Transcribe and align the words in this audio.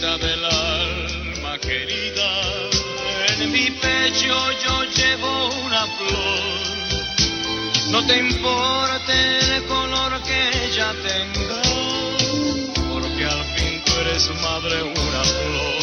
Del 0.00 0.44
alma 0.46 1.58
querida, 1.58 2.30
en 3.28 3.52
mi 3.52 3.70
pecho 3.70 4.34
yo 4.64 4.84
llevo 4.84 5.48
una 5.66 5.86
flor. 5.86 6.40
No 7.90 8.06
te 8.06 8.16
importe 8.16 9.56
el 9.56 9.64
color 9.64 10.22
que 10.22 10.64
ella 10.64 10.94
tenga, 11.02 11.62
porque 12.90 13.24
al 13.26 13.44
fin 13.54 13.82
tú 13.84 13.92
eres 14.00 14.30
madre 14.40 14.82
una 14.84 15.22
flor. 15.22 15.82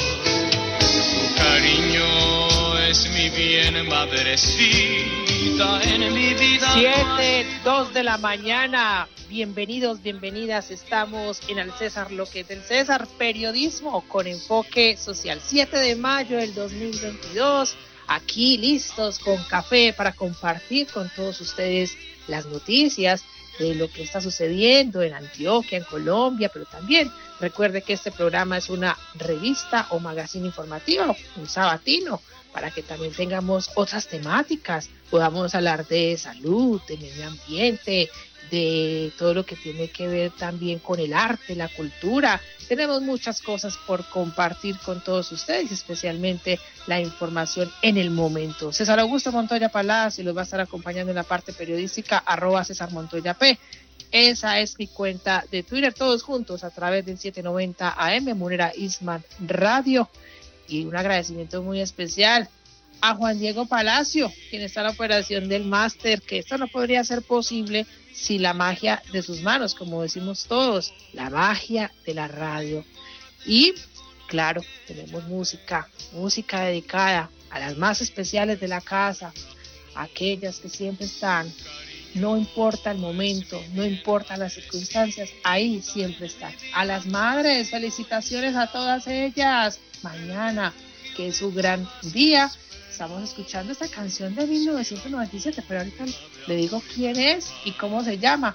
Tu 0.80 1.36
cariño 1.36 2.80
es 2.90 3.08
mi 3.12 3.30
bien, 3.30 3.88
madrecita, 3.88 5.27
en 5.40 6.14
mi 6.14 6.34
vida. 6.34 6.68
no 6.68 7.16
hay- 7.16 7.44
7, 7.46 7.60
2 7.64 7.94
de 7.94 8.04
la 8.04 8.18
mañana. 8.18 9.08
Bienvenidos, 9.30 10.02
bienvenidas. 10.02 10.72
Estamos 10.72 11.42
en 11.48 11.60
Al 11.60 11.72
César, 11.78 12.12
lo 12.12 12.26
que 12.26 12.40
es 12.40 12.48
del 12.48 12.64
César, 12.64 13.08
periodismo 13.20 14.02
con 14.08 14.26
enfoque 14.26 14.98
social. 14.98 15.40
7 15.44 15.78
de 15.78 15.96
mayo 15.96 16.38
del 16.38 16.56
2022. 16.56 17.76
Aquí 18.08 18.58
listos 18.58 19.20
con 19.20 19.38
café 19.44 19.94
para 19.94 20.14
compartir 20.14 20.88
con 20.88 21.08
todos 21.16 21.40
ustedes 21.42 21.96
las 22.28 22.48
noticias 22.48 23.24
de 23.60 23.76
lo 23.76 23.92
que 23.92 24.02
está 24.04 24.22
sucediendo 24.22 25.04
en 25.04 25.14
Antioquia, 25.14 25.78
en 25.78 25.84
Colombia, 25.84 26.50
pero 26.52 26.66
también 26.66 27.12
recuerde 27.40 27.82
que 27.84 27.94
este 27.94 28.12
programa 28.12 28.58
es 28.58 28.70
una 28.70 28.98
revista 29.16 29.86
o 29.92 30.00
magazine 30.00 30.48
informativo, 30.48 31.16
un 31.36 31.48
sabatino, 31.48 32.22
para 32.54 32.72
que 32.72 32.82
también 32.82 33.14
tengamos 33.14 33.70
otras 33.76 34.08
temáticas, 34.08 34.90
podamos 35.10 35.54
hablar 35.56 35.88
de 35.88 36.18
salud, 36.18 36.82
de 36.88 36.98
medio 36.98 37.28
ambiente, 37.28 38.10
de 38.52 39.12
todo 39.18 39.34
lo 39.34 39.46
que 39.46 39.56
tiene 39.56 39.90
que 39.90 40.08
ver 40.08 40.32
también 40.32 40.80
con 40.80 41.00
el 41.00 41.14
arte, 41.14 41.56
la 41.56 41.68
cultura. 41.68 42.42
Tenemos 42.68 43.02
muchas 43.02 43.42
cosas 43.42 43.78
por 43.86 44.06
compartir 44.06 44.78
con 44.80 45.02
todos 45.02 45.32
ustedes, 45.32 45.72
especialmente 45.72 46.60
la 46.86 47.00
información 47.00 47.72
en 47.82 47.98
el 47.98 48.10
momento. 48.10 48.72
César 48.72 49.00
Augusto 49.00 49.32
Montoya 49.32 49.70
Palacio 49.70 50.24
los 50.24 50.36
va 50.36 50.42
a 50.42 50.44
estar 50.44 50.60
acompañando 50.60 51.12
en 51.12 51.16
la 51.16 51.24
parte 51.24 51.54
periodística, 51.54 52.18
arroba 52.18 52.64
César 52.64 52.92
Montoya 52.92 53.34
P. 53.34 53.58
Esa 54.12 54.60
es 54.60 54.78
mi 54.80 54.88
cuenta 54.88 55.44
de 55.52 55.64
Twitter, 55.64 55.94
todos 55.94 56.24
juntos 56.24 56.64
a 56.64 56.70
través 56.70 57.06
del 57.06 57.18
790 57.18 57.96
AM, 57.98 58.38
Munera 58.38 58.72
Isman 58.76 59.24
Radio. 59.46 60.10
Y 60.70 60.86
un 60.86 60.96
agradecimiento 60.96 61.62
muy 61.62 61.82
especial 61.82 62.50
a 63.02 63.16
Juan 63.16 63.40
Diego 63.40 63.66
Palacio, 63.66 64.32
quien 64.50 64.62
está 64.62 64.82
en 64.82 64.88
la 64.88 64.94
operación 64.94 65.50
del 65.50 65.66
máster, 65.66 66.22
que 66.22 66.40
esto 66.40 66.58
no 66.58 66.68
podría 66.68 67.04
ser 67.04 67.22
posible 67.22 67.86
sin 68.14 68.42
la 68.42 68.54
magia 68.54 69.02
de 69.12 69.22
sus 69.22 69.42
manos, 69.42 69.76
como 69.76 70.02
decimos 70.02 70.46
todos, 70.46 70.94
la 71.14 71.30
magia 71.30 71.92
de 72.06 72.14
la 72.14 72.28
radio. 72.28 72.84
Y 73.46 73.74
claro, 74.28 74.62
tenemos 74.88 75.24
música, 75.26 75.88
música 76.14 76.62
dedicada 76.62 77.30
a 77.50 77.60
las 77.60 77.78
más 77.78 78.02
especiales 78.02 78.60
de 78.60 78.68
la 78.68 78.82
casa, 78.82 79.32
aquellas 79.96 80.60
que 80.60 80.70
siempre 80.70 81.06
están, 81.06 81.52
no 82.14 82.38
importa 82.38 82.92
el 82.92 82.98
momento, 82.98 83.62
no 83.74 83.86
importa 83.86 84.38
las 84.38 84.54
circunstancias, 84.54 85.30
ahí 85.44 85.82
siempre 85.82 86.28
están. 86.28 86.54
A 86.74 86.86
las 86.86 87.06
madres, 87.06 87.70
felicitaciones 87.70 88.56
a 88.56 88.68
todas 88.68 89.08
ellas. 89.08 89.80
Mañana, 90.02 90.74
que 91.18 91.30
es 91.30 91.38
su 91.38 91.52
gran 91.52 91.90
día, 92.14 92.50
estamos 92.92 93.24
escuchando 93.24 93.74
esta 93.74 93.88
canción 93.88 94.36
de 94.36 94.46
1997, 94.46 95.64
pero 95.68 95.80
ahorita 95.80 96.06
le 96.46 96.56
digo 96.56 96.82
quién 96.94 97.18
es 97.18 97.52
y 97.66 97.72
cómo 97.72 98.04
se 98.04 98.20
llama 98.20 98.54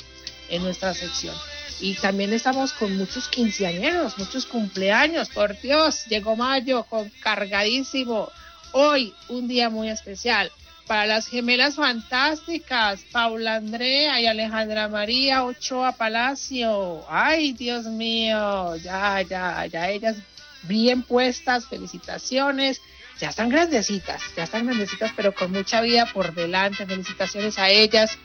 en 0.49 0.63
nuestra 0.63 0.95
sección. 0.95 1.35
Y 1.81 1.95
también 1.95 2.33
estamos 2.33 2.73
con 2.73 2.97
muchos 2.97 3.27
quinceañeros, 3.27 4.17
muchos 4.17 4.47
cumpleaños. 4.47 5.29
Por 5.31 5.61
Dios, 5.61 6.07
llegó 6.07 6.37
mayo 6.37 6.85
con 6.85 7.11
cargadísimo. 7.21 8.31
Hoy, 8.71 9.13
un 9.29 9.49
día 9.49 9.69
muy 9.69 9.89
especial 9.89 10.53
para 10.87 11.07
las 11.07 11.27
gemelas 11.27 11.77
fantásticas, 11.77 13.01
Paula 13.11 13.57
Andrea 13.57 14.21
y 14.21 14.27
Alejandra 14.27 14.89
María 14.89 15.45
Ochoa 15.45 15.93
Palacio. 15.93 17.05
Ay, 17.09 17.53
Dios 17.55 17.87
mío, 17.87 18.77
ya, 18.77 19.23
ya, 19.23 19.67
ya 19.67 19.91
ellas 19.91 20.17
bien 20.63 21.03
puestas, 21.03 21.67
felicitaciones. 21.67 22.81
Ya 23.21 23.29
están 23.29 23.51
grandecitas, 23.51 24.23
ya 24.37 24.45
están 24.45 24.67
grandecitas, 24.67 25.13
pero 25.15 25.35
con 25.35 25.53
mucha 25.53 25.81
vida 25.81 26.07
por 26.13 26.35
delante. 26.35 26.87
Felicitaciones 26.87 27.59
a 27.59 27.69
ellas 27.69 28.19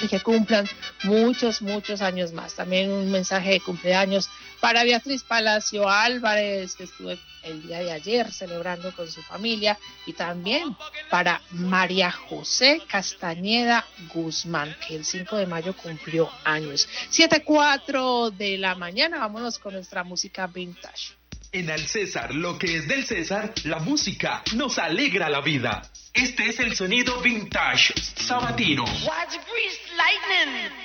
y 0.00 0.08
que 0.08 0.20
cumplan 0.20 0.68
muchos, 1.04 1.62
muchos 1.62 2.02
años 2.02 2.32
más. 2.32 2.54
También 2.54 2.90
un 2.90 3.10
mensaje 3.10 3.50
de 3.50 3.60
cumpleaños 3.60 4.28
para 4.60 4.84
Beatriz 4.84 5.22
Palacio 5.22 5.88
Álvarez, 5.88 6.74
que 6.74 6.84
estuve 6.84 7.18
el 7.42 7.62
día 7.62 7.80
de 7.80 7.92
ayer 7.92 8.32
celebrando 8.32 8.94
con 8.94 9.10
su 9.10 9.22
familia, 9.22 9.78
y 10.06 10.14
también 10.14 10.74
para 11.10 11.42
María 11.50 12.10
José 12.10 12.80
Castañeda 12.88 13.84
Guzmán, 14.12 14.74
que 14.86 14.96
el 14.96 15.04
5 15.04 15.36
de 15.36 15.46
mayo 15.46 15.76
cumplió 15.76 16.30
años. 16.44 16.88
7.4 17.10 18.30
de 18.30 18.58
la 18.58 18.74
mañana, 18.74 19.18
vámonos 19.18 19.58
con 19.58 19.74
nuestra 19.74 20.02
música 20.02 20.46
vintage. 20.46 21.14
En 21.54 21.70
Al 21.70 21.86
César, 21.86 22.34
lo 22.34 22.58
que 22.58 22.78
es 22.78 22.88
del 22.88 23.06
César, 23.06 23.52
la 23.62 23.78
música 23.78 24.42
nos 24.56 24.76
alegra 24.76 25.28
la 25.28 25.40
vida. 25.40 25.88
Este 26.12 26.48
es 26.48 26.58
el 26.58 26.74
sonido 26.74 27.20
vintage 27.20 27.94
sabatino. 28.16 28.84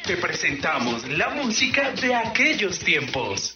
Te 0.05 0.17
presentamos 0.17 1.07
la 1.07 1.29
música 1.29 1.89
de 1.93 2.13
aquellos 2.13 2.77
tiempos. 2.77 3.55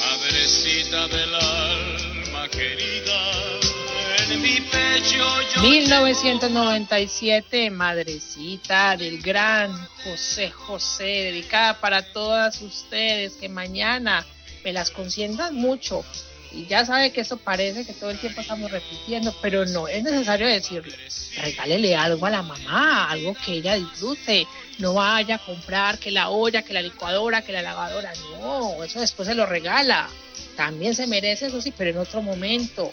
Madrecita 0.00 1.06
del 1.06 1.34
alma 1.36 2.48
querida, 2.48 3.59
1997, 5.62 7.70
Madrecita 7.70 8.96
del 8.96 9.20
gran 9.20 9.72
José 10.04 10.50
José, 10.50 11.04
dedicada 11.04 11.80
para 11.80 12.02
todas 12.02 12.60
ustedes 12.62 13.34
que 13.34 13.48
mañana 13.48 14.24
me 14.64 14.72
las 14.72 14.90
consientan 14.90 15.54
mucho. 15.54 16.04
Y 16.52 16.66
ya 16.66 16.84
sabe 16.84 17.12
que 17.12 17.20
eso 17.20 17.36
parece 17.36 17.84
que 17.84 17.92
todo 17.92 18.10
el 18.10 18.18
tiempo 18.18 18.40
estamos 18.40 18.70
repitiendo, 18.70 19.34
pero 19.40 19.66
no, 19.66 19.86
es 19.86 20.02
necesario 20.02 20.48
decirlo. 20.48 20.92
Regálele 21.36 21.94
algo 21.94 22.26
a 22.26 22.30
la 22.30 22.42
mamá, 22.42 23.10
algo 23.10 23.34
que 23.34 23.52
ella 23.52 23.74
disfrute. 23.74 24.46
No 24.78 24.94
vaya 24.94 25.36
a 25.36 25.38
comprar 25.38 25.98
que 25.98 26.10
la 26.10 26.30
olla, 26.30 26.62
que 26.62 26.72
la 26.72 26.82
licuadora, 26.82 27.42
que 27.42 27.52
la 27.52 27.62
lavadora. 27.62 28.12
No, 28.40 28.82
eso 28.82 29.00
después 29.00 29.28
se 29.28 29.34
lo 29.34 29.46
regala. 29.46 30.08
También 30.56 30.94
se 30.94 31.06
merece 31.06 31.46
eso 31.46 31.60
sí, 31.60 31.72
pero 31.76 31.90
en 31.90 31.98
otro 31.98 32.22
momento 32.22 32.90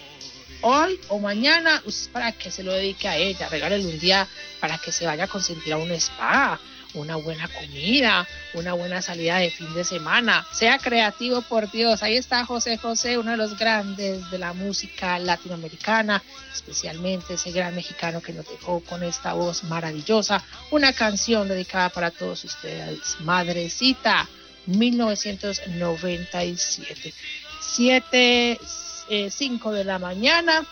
hoy 0.61 0.99
o 1.09 1.19
mañana 1.19 1.81
para 2.11 2.31
que 2.31 2.51
se 2.51 2.63
lo 2.63 2.73
dedique 2.73 3.07
a 3.07 3.17
ella, 3.17 3.49
regálele 3.49 3.85
un 3.85 3.99
día 3.99 4.27
para 4.59 4.77
que 4.77 4.91
se 4.91 5.05
vaya 5.05 5.25
a 5.25 5.27
consentir 5.27 5.73
a 5.73 5.77
un 5.77 5.91
spa 5.91 6.59
una 6.93 7.15
buena 7.15 7.47
comida, 7.47 8.27
una 8.53 8.73
buena 8.73 9.01
salida 9.01 9.37
de 9.37 9.49
fin 9.49 9.73
de 9.73 9.83
semana. 9.83 10.45
Sea 10.51 10.77
creativo, 10.77 11.41
por 11.41 11.71
Dios. 11.71 12.03
Ahí 12.03 12.17
está 12.17 12.45
José 12.45 12.77
José, 12.77 13.17
uno 13.17 13.31
de 13.31 13.37
los 13.37 13.57
grandes 13.57 14.29
de 14.31 14.37
la 14.37 14.53
música 14.53 15.17
latinoamericana, 15.19 16.21
especialmente 16.53 17.33
ese 17.35 17.51
gran 17.51 17.73
mexicano 17.75 18.21
que 18.21 18.33
nos 18.33 18.49
dejó 18.49 18.81
con 18.81 19.03
esta 19.03 19.31
voz 19.33 19.63
maravillosa. 19.63 20.43
Una 20.71 20.91
canción 20.93 21.47
dedicada 21.47 21.89
para 21.89 22.11
todos 22.11 22.43
ustedes, 22.43 23.17
Madrecita, 23.21 24.27
1997. 24.65 27.13
7, 27.59 28.59
5 29.09 29.71
de 29.71 29.83
la 29.83 29.99
mañana. 29.99 30.65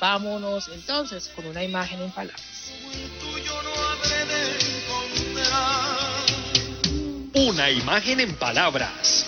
Vámonos 0.00 0.68
entonces 0.68 1.30
con 1.34 1.46
una 1.46 1.62
imagen 1.62 2.00
en 2.00 2.10
palabras. 2.10 2.72
Una 7.34 7.70
imagen 7.70 8.20
en 8.20 8.34
palabras. 8.36 9.26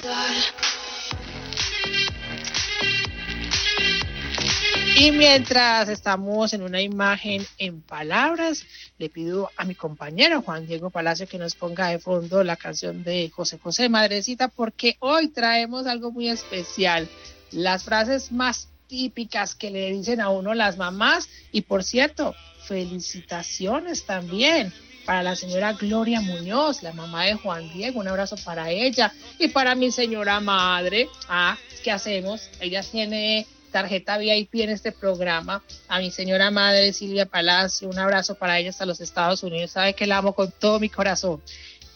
Y 4.97 5.11
mientras 5.11 5.89
estamos 5.89 6.53
en 6.53 6.62
una 6.62 6.81
imagen 6.81 7.45
en 7.59 7.83
palabras, 7.83 8.65
le 8.97 9.11
pido 9.11 9.50
a 9.57 9.65
mi 9.65 9.75
compañero 9.75 10.41
Juan 10.43 10.67
Diego 10.67 10.91
Palacio 10.91 11.27
que 11.27 11.37
nos 11.37 11.57
ponga 11.57 11.89
de 11.89 11.99
fondo 11.99 12.45
la 12.45 12.57
canción 12.57 13.03
de 13.03 13.29
José 13.35 13.59
José 13.59 13.89
Madrecita, 13.89 14.49
porque 14.49 14.97
hoy 15.00 15.29
traemos 15.29 15.87
algo 15.87 16.12
muy 16.12 16.29
especial. 16.29 17.09
Las 17.50 17.85
frases 17.85 18.32
más 18.32 18.69
típicas 18.87 19.55
que 19.55 19.70
le 19.70 19.91
dicen 19.93 20.20
a 20.20 20.31
uno 20.31 20.55
las 20.55 20.76
mamás. 20.76 21.29
Y 21.52 21.62
por 21.62 21.85
cierto, 21.85 22.35
felicitaciones 22.67 24.05
también 24.05 24.73
para 25.05 25.23
la 25.23 25.37
señora 25.37 25.75
Gloria 25.75 26.20
Muñoz, 26.20 26.82
la 26.82 26.93
mamá 26.93 27.25
de 27.25 27.35
Juan 27.35 27.70
Diego, 27.73 28.00
un 28.00 28.08
abrazo 28.08 28.37
para 28.44 28.70
ella 28.70 29.12
y 29.38 29.49
para 29.49 29.75
mi 29.75 29.91
señora 29.91 30.41
madre. 30.41 31.08
Ah, 31.29 31.58
¿qué 31.82 31.91
hacemos? 31.91 32.49
Ella 32.61 32.82
tiene 32.82 33.47
tarjeta 33.70 34.19
VIP 34.19 34.55
en 34.55 34.70
este 34.70 34.93
programa. 34.93 35.62
A 35.88 35.99
mi 35.99 36.11
señora 36.11 36.50
madre 36.50 36.93
Silvia 36.93 37.26
Palacio, 37.26 37.88
un 37.88 37.99
abrazo 37.99 38.37
para 38.37 38.58
ella 38.58 38.70
hasta 38.70 38.87
los 38.87 39.00
Estados 39.00 39.43
Unidos. 39.43 39.73
Sabe 39.73 39.94
que 39.94 40.06
la 40.06 40.19
amo 40.19 40.32
con 40.32 40.52
todo 40.52 40.81
mi 40.81 40.88
corazón. 40.88 41.43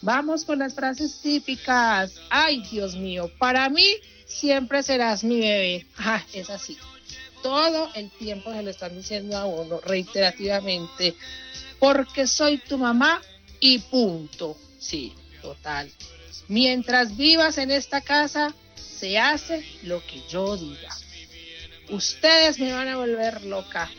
Vamos 0.03 0.45
con 0.45 0.59
las 0.59 0.75
frases 0.75 1.21
típicas. 1.23 2.15
Ay, 2.31 2.63
Dios 2.71 2.95
mío, 2.95 3.31
para 3.39 3.69
mí 3.69 3.87
siempre 4.29 4.83
serás 4.83 5.25
mi 5.25 5.41
bebé. 5.41 5.87
Ah, 5.97 6.23
es 6.33 6.51
así. 6.51 6.77
Todo 7.43 7.91
el 7.95 8.11
tiempo 8.11 8.53
se 8.53 8.63
lo 8.63 8.71
están 8.71 8.95
diciendo 8.95 9.37
a 9.37 9.47
uno 9.47 9.81
reiterativamente 9.81 11.15
porque 11.79 12.27
soy 12.27 12.59
tu 12.59 12.79
mamá 12.79 13.21
y 13.61 13.79
punto. 13.79 14.57
Sí, 14.79 15.15
total. 15.41 15.91
Mientras 16.49 17.17
vivas 17.17 17.59
en 17.59 17.71
esta 17.71 18.01
casa, 18.01 18.55
se 18.75 19.19
hace 19.19 19.65
lo 19.83 20.05
que 20.05 20.23
yo 20.29 20.57
diga. 20.57 20.95
Ustedes 21.91 22.59
me 22.59 22.73
van 22.73 22.89
a 22.89 22.97
volver 22.97 23.45
loca. 23.45 23.91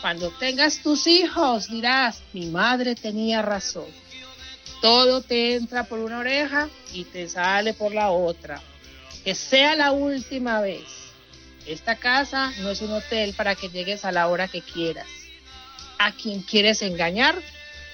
Cuando 0.00 0.30
tengas 0.30 0.78
tus 0.82 1.06
hijos, 1.06 1.70
dirás, 1.70 2.22
mi 2.32 2.46
madre 2.46 2.94
tenía 2.94 3.42
razón. 3.42 3.86
Todo 4.82 5.22
te 5.22 5.54
entra 5.54 5.84
por 5.84 6.00
una 6.00 6.18
oreja 6.18 6.68
y 6.92 7.04
te 7.04 7.28
sale 7.28 7.72
por 7.72 7.94
la 7.94 8.10
otra. 8.10 8.60
Que 9.26 9.34
sea 9.34 9.74
la 9.74 9.90
última 9.90 10.60
vez. 10.60 10.86
Esta 11.66 11.96
casa 11.96 12.52
no 12.60 12.70
es 12.70 12.80
un 12.80 12.92
hotel 12.92 13.34
para 13.34 13.56
que 13.56 13.68
llegues 13.68 14.04
a 14.04 14.12
la 14.12 14.28
hora 14.28 14.46
que 14.46 14.62
quieras 14.62 15.08
a 15.98 16.12
quien 16.12 16.42
quieres 16.42 16.80
engañar. 16.82 17.34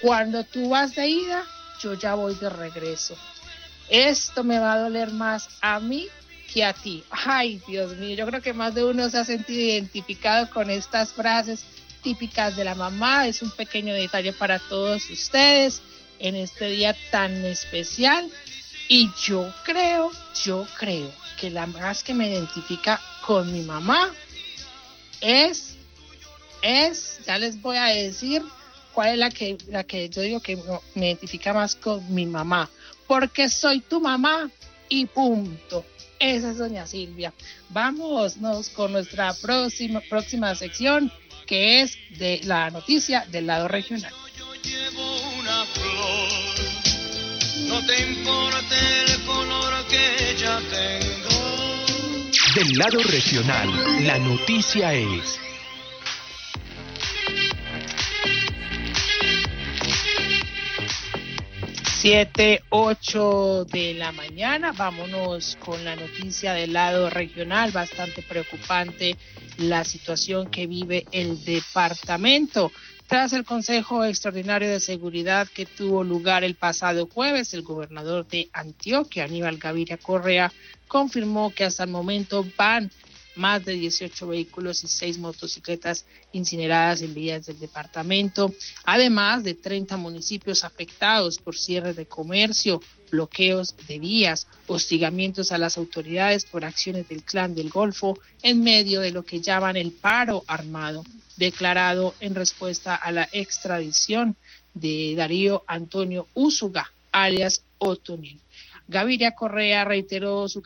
Cuando 0.03 0.45
tú 0.45 0.69
vas 0.69 0.95
de 0.95 1.09
ida, 1.09 1.43
yo 1.81 1.95
ya 1.95 2.15
voy 2.15 2.35
de 2.35 2.51
regreso. 2.51 3.17
Esto 3.89 4.45
me 4.45 4.59
va 4.59 4.75
a 4.75 4.79
doler 4.81 5.11
más 5.11 5.49
a 5.63 5.81
mí 5.81 6.07
que 6.53 6.67
a 6.67 6.75
ti. 6.75 7.03
Ay, 7.11 7.63
Dios 7.67 7.97
mío, 7.97 8.15
yo 8.15 8.27
creo 8.27 8.43
que 8.43 8.53
más 8.53 8.75
de 8.75 8.85
uno 8.85 9.09
se 9.09 9.17
ha 9.17 9.25
sentido 9.25 9.59
identificado 9.59 10.51
con 10.51 10.69
estas 10.69 11.15
frases 11.15 11.65
típicas 12.03 12.57
de 12.57 12.65
la 12.65 12.75
mamá. 12.75 13.27
Es 13.27 13.41
un 13.41 13.51
pequeño 13.53 13.95
detalle 13.95 14.35
para 14.35 14.59
todos 14.59 15.09
ustedes 15.09 15.81
en 16.19 16.37
este 16.37 16.67
día 16.67 16.95
tan 17.11 17.33
especial. 17.47 18.29
Y 18.87 19.11
yo 19.25 19.51
creo, 19.65 20.11
yo 20.45 20.67
creo 20.79 21.22
que 21.43 21.51
la 21.51 21.67
más 21.67 22.05
que 22.05 22.15
me 22.15 22.29
identifica 22.29 23.01
con 23.27 23.53
mi 23.53 23.63
mamá 23.63 24.15
es 25.21 25.75
es, 26.63 27.19
ya 27.27 27.37
les 27.37 27.61
voy 27.61 27.77
a 27.79 27.87
decir 27.87 28.45
cuál 28.95 29.15
es 29.15 29.19
la 29.19 29.29
que, 29.29 29.59
la 29.67 29.83
que 29.83 30.09
yo 30.09 30.23
digo 30.23 30.39
que 30.39 30.57
me 30.95 31.07
identifica 31.07 31.53
más 31.53 31.75
con 31.75 32.15
mi 32.15 32.27
mamá, 32.27 32.71
porque 33.09 33.49
soy 33.49 33.81
tu 33.81 34.01
mamá 34.01 34.49
y 34.89 35.07
punto. 35.07 35.85
Esa 36.21 36.53
es 36.53 36.59
doña 36.59 36.87
Silvia. 36.87 37.33
Vámonos 37.71 38.69
con 38.69 38.93
nuestra 38.93 39.35
próxima, 39.35 40.01
próxima 40.09 40.55
sección, 40.55 41.11
que 41.45 41.81
es 41.81 41.99
de 42.19 42.41
la 42.45 42.71
noticia 42.71 43.27
del 43.33 43.49
lado 43.49 43.67
regional. 43.67 44.13
no 47.67 47.87
te 47.87 48.01
importa 48.03 48.77
el 49.07 49.25
color 49.25 49.87
que 49.89 50.37
ya 50.39 50.61
tengo. 50.71 51.32
Del 52.55 52.77
lado 52.77 52.99
regional, 53.05 53.71
la 54.05 54.19
noticia 54.19 54.93
es... 54.93 55.41
7, 62.01 62.65
8 62.69 63.65
de 63.65 63.95
la 63.95 64.13
mañana. 64.13 64.73
Vámonos 64.73 65.57
con 65.65 65.83
la 65.83 65.97
noticia 65.97 66.53
del 66.53 66.75
lado 66.75 67.09
regional, 67.09 67.71
bastante 67.71 68.21
preocupante 68.21 69.17
la 69.57 69.85
situación 69.85 70.51
que 70.51 70.67
vive 70.67 71.07
el 71.11 71.43
departamento. 71.45 72.71
Tras 73.07 73.33
el 73.33 73.45
Consejo 73.45 74.05
Extraordinario 74.05 74.69
de 74.69 74.81
Seguridad 74.81 75.47
que 75.47 75.65
tuvo 75.65 76.03
lugar 76.03 76.45
el 76.45 76.55
pasado 76.55 77.07
jueves, 77.07 77.55
el 77.55 77.63
gobernador 77.63 78.27
de 78.27 78.49
Antioquia, 78.53 79.25
Aníbal 79.25 79.59
Gaviria 79.59 79.97
Correa, 79.97 80.53
confirmó 80.93 81.55
que 81.55 81.65
hasta 81.65 81.85
el 81.85 81.91
momento 81.91 82.47
van 82.55 82.91
más 83.35 83.65
de 83.65 83.73
18 83.73 84.29
vehículos 84.29 84.85
y 84.85 84.89
6 84.89 85.17
motocicletas 85.21 86.05
incineradas 86.33 87.01
en 87.01 87.15
vías 87.15 87.47
del 87.47 87.59
departamento, 87.59 88.53
además 88.85 89.43
de 89.43 89.55
30 89.55 89.97
municipios 89.97 90.65
afectados 90.65 91.39
por 91.39 91.57
cierre 91.57 91.95
de 91.95 92.05
comercio, 92.05 92.83
bloqueos 93.11 93.75
de 93.89 94.01
vías, 94.01 94.47
hostigamientos 94.67 95.51
a 95.51 95.57
las 95.57 95.79
autoridades 95.79 96.45
por 96.45 96.63
acciones 96.63 97.09
del 97.09 97.23
clan 97.23 97.55
del 97.55 97.71
Golfo 97.71 98.19
en 98.43 98.63
medio 98.63 99.01
de 99.01 99.13
lo 99.13 99.23
que 99.25 99.41
llaman 99.41 99.79
el 99.79 99.93
paro 99.93 100.45
armado, 100.47 101.05
declarado 101.39 102.15
en 102.21 102.35
respuesta 102.35 102.95
a 102.95 103.11
la 103.13 103.31
extradición 103.33 104.37
de 104.75 105.15
Darío 105.17 105.65
Antonio 105.67 106.29
Úsuga, 106.35 106.93
alias 107.13 107.65
Otonil. 107.79 108.43
Gaviria 108.89 109.33
Correa 109.33 109.85
reiteró 109.85 110.49
su, 110.49 110.63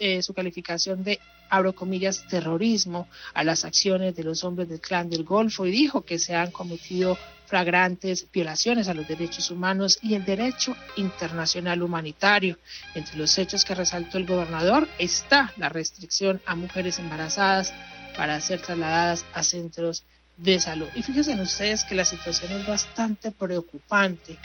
eh, 0.00 0.22
su 0.22 0.34
calificación 0.34 1.04
de 1.04 1.20
abro 1.50 1.74
comillas, 1.74 2.26
terrorismo 2.28 3.08
a 3.34 3.44
las 3.44 3.64
acciones 3.64 4.14
de 4.14 4.24
los 4.24 4.44
hombres 4.44 4.68
del 4.68 4.80
clan 4.80 5.08
del 5.08 5.24
Golfo 5.24 5.66
y 5.66 5.70
dijo 5.70 6.02
que 6.02 6.18
se 6.18 6.34
han 6.34 6.50
cometido 6.50 7.16
flagrantes 7.46 8.30
violaciones 8.30 8.88
a 8.88 8.94
los 8.94 9.08
derechos 9.08 9.50
humanos 9.50 9.98
y 10.02 10.14
el 10.14 10.24
derecho 10.24 10.76
internacional 10.96 11.82
humanitario. 11.82 12.58
Entre 12.94 13.16
los 13.16 13.38
hechos 13.38 13.64
que 13.64 13.74
resaltó 13.74 14.18
el 14.18 14.26
gobernador 14.26 14.86
está 14.98 15.52
la 15.56 15.70
restricción 15.70 16.42
a 16.44 16.54
mujeres 16.54 16.98
embarazadas 16.98 17.72
para 18.16 18.40
ser 18.40 18.60
trasladadas 18.60 19.24
a 19.32 19.42
centros 19.42 20.04
de 20.36 20.60
salud. 20.60 20.88
Y 20.94 21.02
fíjense 21.02 21.34
ustedes 21.40 21.84
que 21.84 21.94
la 21.94 22.04
situación 22.04 22.52
es 22.52 22.66
bastante 22.66 23.32
preocupante 23.32 24.36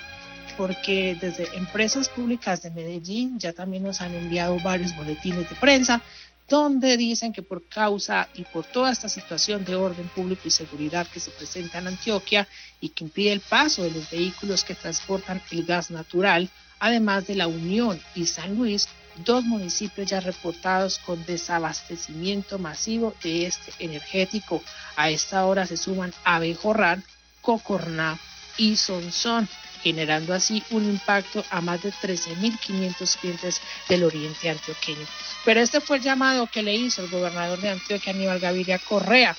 porque 0.57 1.17
desde 1.19 1.55
empresas 1.55 2.09
públicas 2.09 2.61
de 2.61 2.71
Medellín 2.71 3.39
ya 3.39 3.53
también 3.53 3.83
nos 3.83 4.01
han 4.01 4.13
enviado 4.13 4.59
varios 4.59 4.95
boletines 4.95 5.49
de 5.49 5.55
prensa 5.55 6.01
donde 6.49 6.97
dicen 6.97 7.33
que 7.33 7.41
por 7.41 7.67
causa 7.67 8.27
y 8.35 8.43
por 8.43 8.65
toda 8.65 8.91
esta 8.91 9.09
situación 9.09 9.63
de 9.65 9.75
orden 9.75 10.07
público 10.09 10.43
y 10.45 10.51
seguridad 10.51 11.07
que 11.07 11.19
se 11.19 11.31
presenta 11.31 11.79
en 11.79 11.87
Antioquia 11.87 12.47
y 12.81 12.89
que 12.89 13.05
impide 13.05 13.31
el 13.31 13.39
paso 13.39 13.83
de 13.83 13.91
los 13.91 14.09
vehículos 14.11 14.63
que 14.63 14.75
transportan 14.75 15.41
el 15.51 15.65
gas 15.65 15.89
natural, 15.89 16.49
además 16.79 17.27
de 17.27 17.35
la 17.35 17.47
Unión 17.47 17.99
y 18.13 18.25
San 18.25 18.55
Luis, 18.55 18.89
dos 19.25 19.43
municipios 19.45 20.09
ya 20.09 20.19
reportados 20.19 20.99
con 20.99 21.25
desabastecimiento 21.25 22.59
masivo 22.59 23.13
de 23.23 23.45
este 23.45 23.71
energético. 23.79 24.61
A 24.95 25.09
esta 25.09 25.45
hora 25.45 25.65
se 25.65 25.77
suman 25.77 26.13
Abejorrar, 26.23 26.99
Cocorná 27.41 28.19
y 28.57 28.75
Sonsón 28.75 29.47
generando 29.83 30.33
así 30.33 30.63
un 30.71 30.85
impacto 30.85 31.43
a 31.49 31.59
más 31.61 31.83
de 31.83 31.91
13.500 31.91 33.17
clientes 33.19 33.61
del 33.89 34.03
oriente 34.03 34.49
antioqueño. 34.49 35.05
Pero 35.43 35.59
este 35.59 35.81
fue 35.81 35.97
el 35.97 36.03
llamado 36.03 36.47
que 36.47 36.63
le 36.63 36.73
hizo 36.73 37.03
el 37.03 37.09
gobernador 37.09 37.59
de 37.59 37.69
Antioquia, 37.69 38.13
Aníbal 38.13 38.39
Gaviria 38.39 38.79
Correa, 38.79 39.35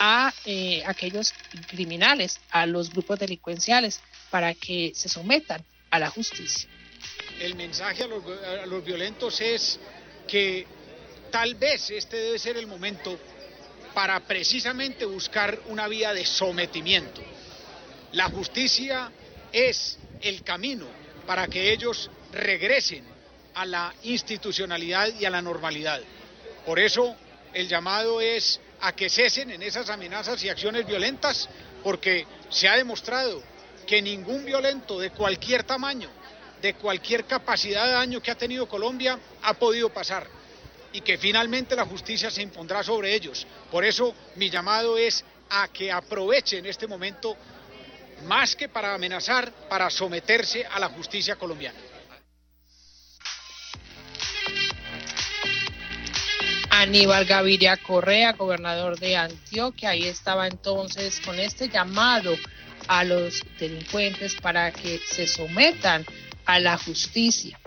a 0.00 0.32
eh, 0.44 0.82
aquellos 0.86 1.32
criminales, 1.68 2.40
a 2.50 2.66
los 2.66 2.90
grupos 2.90 3.20
delincuenciales, 3.20 4.00
para 4.30 4.52
que 4.54 4.92
se 4.94 5.08
sometan 5.08 5.64
a 5.90 6.00
la 6.00 6.10
justicia. 6.10 6.68
El 7.38 7.54
mensaje 7.54 8.02
a 8.02 8.08
los, 8.08 8.24
a 8.62 8.66
los 8.66 8.84
violentos 8.84 9.40
es 9.40 9.78
que 10.26 10.66
tal 11.30 11.54
vez 11.54 11.90
este 11.90 12.16
debe 12.16 12.38
ser 12.38 12.56
el 12.56 12.66
momento 12.66 13.16
para 13.94 14.18
precisamente 14.20 15.04
buscar 15.04 15.60
una 15.66 15.86
vía 15.86 16.12
de 16.12 16.26
sometimiento. 16.26 17.22
La 18.12 18.28
justicia 18.28 19.12
es 19.54 19.98
el 20.20 20.42
camino 20.42 20.86
para 21.26 21.46
que 21.46 21.72
ellos 21.72 22.10
regresen 22.32 23.04
a 23.54 23.64
la 23.64 23.94
institucionalidad 24.02 25.08
y 25.18 25.24
a 25.24 25.30
la 25.30 25.40
normalidad. 25.40 26.00
Por 26.66 26.80
eso 26.80 27.14
el 27.52 27.68
llamado 27.68 28.20
es 28.20 28.60
a 28.80 28.92
que 28.92 29.08
cesen 29.08 29.52
en 29.52 29.62
esas 29.62 29.88
amenazas 29.88 30.42
y 30.42 30.48
acciones 30.48 30.84
violentas, 30.84 31.48
porque 31.82 32.26
se 32.50 32.68
ha 32.68 32.76
demostrado 32.76 33.42
que 33.86 34.02
ningún 34.02 34.44
violento 34.44 34.98
de 34.98 35.10
cualquier 35.10 35.62
tamaño, 35.62 36.10
de 36.60 36.74
cualquier 36.74 37.24
capacidad 37.24 37.86
de 37.86 37.92
daño 37.92 38.20
que 38.20 38.32
ha 38.32 38.34
tenido 38.34 38.68
Colombia, 38.68 39.18
ha 39.42 39.54
podido 39.54 39.90
pasar 39.90 40.26
y 40.92 41.00
que 41.00 41.16
finalmente 41.16 41.76
la 41.76 41.86
justicia 41.86 42.30
se 42.30 42.42
impondrá 42.42 42.82
sobre 42.82 43.14
ellos. 43.14 43.46
Por 43.70 43.84
eso 43.84 44.14
mi 44.36 44.50
llamado 44.50 44.98
es 44.98 45.24
a 45.50 45.68
que 45.68 45.92
aprovechen 45.92 46.66
este 46.66 46.86
momento 46.86 47.36
más 48.22 48.56
que 48.56 48.68
para 48.68 48.94
amenazar, 48.94 49.52
para 49.68 49.90
someterse 49.90 50.64
a 50.66 50.78
la 50.78 50.88
justicia 50.88 51.36
colombiana. 51.36 51.78
Aníbal 56.70 57.24
Gaviria 57.24 57.76
Correa, 57.76 58.32
gobernador 58.32 58.98
de 58.98 59.16
Antioquia, 59.16 59.90
ahí 59.90 60.04
estaba 60.04 60.48
entonces 60.48 61.20
con 61.20 61.38
este 61.38 61.68
llamado 61.68 62.34
a 62.88 63.04
los 63.04 63.42
delincuentes 63.58 64.34
para 64.34 64.72
que 64.72 65.00
se 65.06 65.26
sometan 65.26 66.04
a 66.44 66.58
la 66.58 66.76
justicia. 66.76 67.58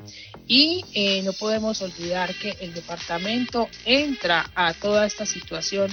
Y 0.45 0.85
eh, 0.93 1.21
no 1.23 1.33
podemos 1.33 1.81
olvidar 1.81 2.33
que 2.35 2.57
el 2.61 2.73
departamento 2.73 3.69
entra 3.85 4.49
a 4.55 4.73
toda 4.73 5.05
esta 5.05 5.25
situación 5.25 5.89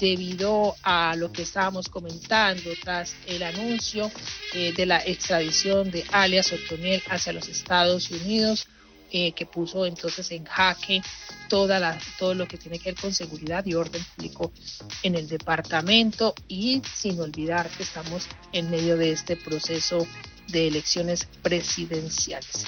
debido 0.00 0.74
a 0.82 1.14
lo 1.16 1.30
que 1.30 1.42
estábamos 1.42 1.88
comentando 1.88 2.70
tras 2.82 3.14
el 3.26 3.42
anuncio 3.42 4.10
eh, 4.54 4.72
de 4.72 4.86
la 4.86 4.98
extradición 5.04 5.90
de 5.90 6.04
alias 6.10 6.52
Otoniel 6.52 7.02
hacia 7.08 7.32
los 7.32 7.48
Estados 7.48 8.10
Unidos 8.10 8.66
eh, 9.12 9.32
que 9.32 9.44
puso 9.44 9.86
entonces 9.86 10.30
en 10.30 10.44
jaque 10.44 11.02
toda 11.48 11.80
la, 11.80 11.98
todo 12.16 12.32
lo 12.34 12.46
que 12.46 12.56
tiene 12.56 12.78
que 12.78 12.92
ver 12.92 13.00
con 13.00 13.12
seguridad 13.12 13.66
y 13.66 13.74
orden 13.74 14.04
público 14.14 14.52
en 15.02 15.16
el 15.16 15.26
departamento 15.26 16.32
y 16.46 16.80
sin 16.94 17.20
olvidar 17.20 17.68
que 17.70 17.82
estamos 17.82 18.28
en 18.52 18.70
medio 18.70 18.96
de 18.96 19.10
este 19.10 19.36
proceso 19.36 20.06
de 20.46 20.68
elecciones 20.68 21.26
presidenciales. 21.42 22.64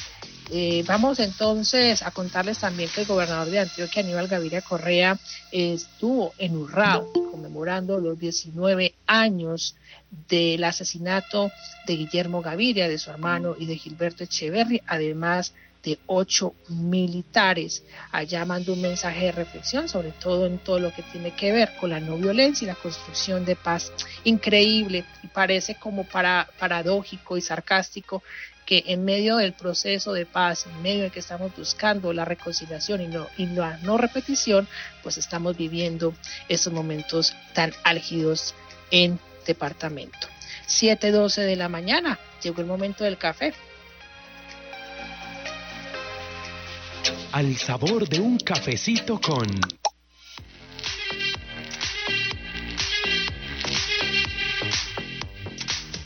Eh, 0.54 0.84
vamos 0.86 1.18
entonces 1.18 2.02
a 2.02 2.10
contarles 2.10 2.58
también 2.58 2.90
que 2.94 3.00
el 3.00 3.06
gobernador 3.06 3.48
de 3.48 3.60
Antioquia, 3.60 4.02
Aníbal 4.02 4.28
Gaviria 4.28 4.60
Correa, 4.60 5.18
estuvo 5.50 6.34
en 6.36 6.58
Urrao 6.58 7.10
conmemorando 7.30 7.98
los 7.98 8.18
19 8.18 8.94
años 9.06 9.76
del 10.28 10.62
asesinato 10.64 11.50
de 11.86 11.96
Guillermo 11.96 12.42
Gaviria, 12.42 12.86
de 12.86 12.98
su 12.98 13.08
hermano 13.08 13.56
y 13.58 13.64
de 13.64 13.78
Gilberto 13.78 14.24
Echeverri, 14.24 14.82
además 14.86 15.54
de 15.82 15.98
ocho 16.06 16.54
militares. 16.68 17.84
Allá 18.12 18.44
mandó 18.44 18.74
un 18.74 18.82
mensaje 18.82 19.26
de 19.26 19.32
reflexión, 19.32 19.88
sobre 19.88 20.12
todo 20.12 20.46
en 20.46 20.58
todo 20.58 20.78
lo 20.78 20.92
que 20.92 21.02
tiene 21.02 21.32
que 21.32 21.52
ver 21.52 21.76
con 21.80 21.90
la 21.90 22.00
no 22.00 22.16
violencia 22.16 22.64
y 22.64 22.68
la 22.68 22.74
construcción 22.74 23.44
de 23.44 23.56
paz. 23.56 23.92
Increíble 24.24 25.04
y 25.22 25.26
parece 25.28 25.74
como 25.74 26.04
para, 26.04 26.48
paradójico 26.58 27.36
y 27.36 27.40
sarcástico 27.40 28.22
que 28.66 28.84
en 28.86 29.04
medio 29.04 29.36
del 29.36 29.54
proceso 29.54 30.12
de 30.12 30.26
paz, 30.26 30.66
en 30.66 30.82
medio 30.82 31.02
de 31.02 31.10
que 31.10 31.18
estamos 31.18 31.54
buscando 31.56 32.12
la 32.12 32.24
reconciliación 32.24 33.00
y, 33.00 33.08
no, 33.08 33.26
y 33.36 33.46
la 33.46 33.78
no 33.78 33.98
repetición, 33.98 34.68
pues 35.02 35.18
estamos 35.18 35.56
viviendo 35.56 36.14
estos 36.48 36.72
momentos 36.72 37.34
tan 37.54 37.72
álgidos 37.82 38.54
en 38.90 39.18
departamento. 39.46 40.28
7.12 40.68 41.42
de 41.42 41.56
la 41.56 41.68
mañana, 41.68 42.18
llegó 42.42 42.60
el 42.60 42.66
momento 42.66 43.04
del 43.04 43.18
café. 43.18 43.52
Al 47.32 47.56
sabor 47.56 48.08
de 48.08 48.20
un 48.20 48.38
cafecito 48.38 49.20
con... 49.20 49.46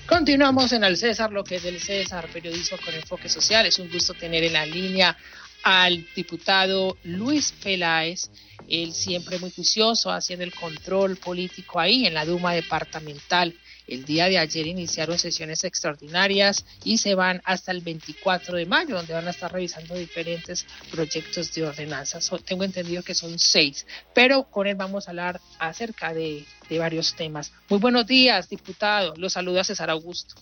Continuamos 0.07 0.73
en 0.73 0.85
el 0.85 0.97
César, 0.97 1.33
lo 1.33 1.45
que 1.45 1.57
es 1.57 1.63
del 1.63 1.81
César, 1.81 2.29
periodismo 2.33 2.79
con 2.85 2.95
enfoque 2.95 3.29
social. 3.29 3.67
Es 3.67 3.79
un 3.79 3.91
gusto 3.91 4.15
tener 4.15 4.45
en 4.45 4.55
la 4.55 4.65
línea 4.65 5.17
al 5.63 6.07
diputado 6.15 6.97
Luis 7.03 7.53
Peláez, 7.63 8.31
él 8.69 8.93
siempre 8.93 9.39
muy 9.39 9.51
juicioso, 9.51 10.11
haciendo 10.11 10.45
el 10.45 10.55
control 10.55 11.17
político 11.17 11.81
ahí 11.81 12.07
en 12.07 12.15
la 12.15 12.25
Duma 12.25 12.55
departamental. 12.55 13.55
El 13.87 14.05
día 14.05 14.29
de 14.29 14.39
ayer 14.39 14.67
iniciaron 14.67 15.19
sesiones 15.19 15.63
extraordinarias 15.65 16.65
y 16.85 16.99
se 16.99 17.15
van 17.15 17.41
hasta 17.45 17.73
el 17.73 17.81
24 17.81 18.57
de 18.57 18.67
mayo, 18.67 18.97
donde 18.97 19.13
van 19.13 19.27
a 19.29 19.31
estar 19.31 19.53
revisando 19.53 19.95
diferentes 19.95 20.67
proyectos 20.91 21.55
de 21.55 21.67
ordenanza. 21.67 22.19
tengo 22.45 22.65
entendido 22.65 23.03
que 23.03 23.15
son 23.15 23.39
seis, 23.39 23.87
pero 24.15 24.45
con 24.51 24.67
él 24.67 24.75
vamos 24.75 25.07
a 25.07 25.13
hablar 25.13 25.41
acerca 25.59 26.13
de, 26.13 26.45
de 26.69 26.79
varios 26.79 27.15
temas. 27.15 27.53
Muy 27.69 27.79
buenos 27.79 28.07
días, 28.07 28.49
diputado. 28.49 29.15
Los 29.17 29.35
saluda 29.35 29.63
César 29.63 29.91
Augusto. 29.91 30.35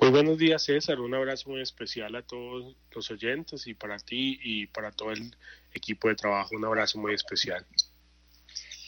Muy 0.00 0.10
buenos 0.10 0.36
días, 0.36 0.64
César. 0.64 1.00
Un 1.00 1.14
abrazo 1.14 1.50
muy 1.50 1.60
especial 1.60 2.14
a 2.16 2.22
todos 2.22 2.74
los 2.92 3.10
oyentes 3.12 3.68
y 3.68 3.74
para 3.74 3.98
ti 3.98 4.36
y 4.42 4.66
para 4.66 4.90
todo 4.90 5.12
el 5.12 5.36
equipo 5.72 6.08
de 6.08 6.16
trabajo. 6.16 6.56
Un 6.56 6.64
abrazo 6.64 6.98
muy 6.98 7.14
especial. 7.14 7.64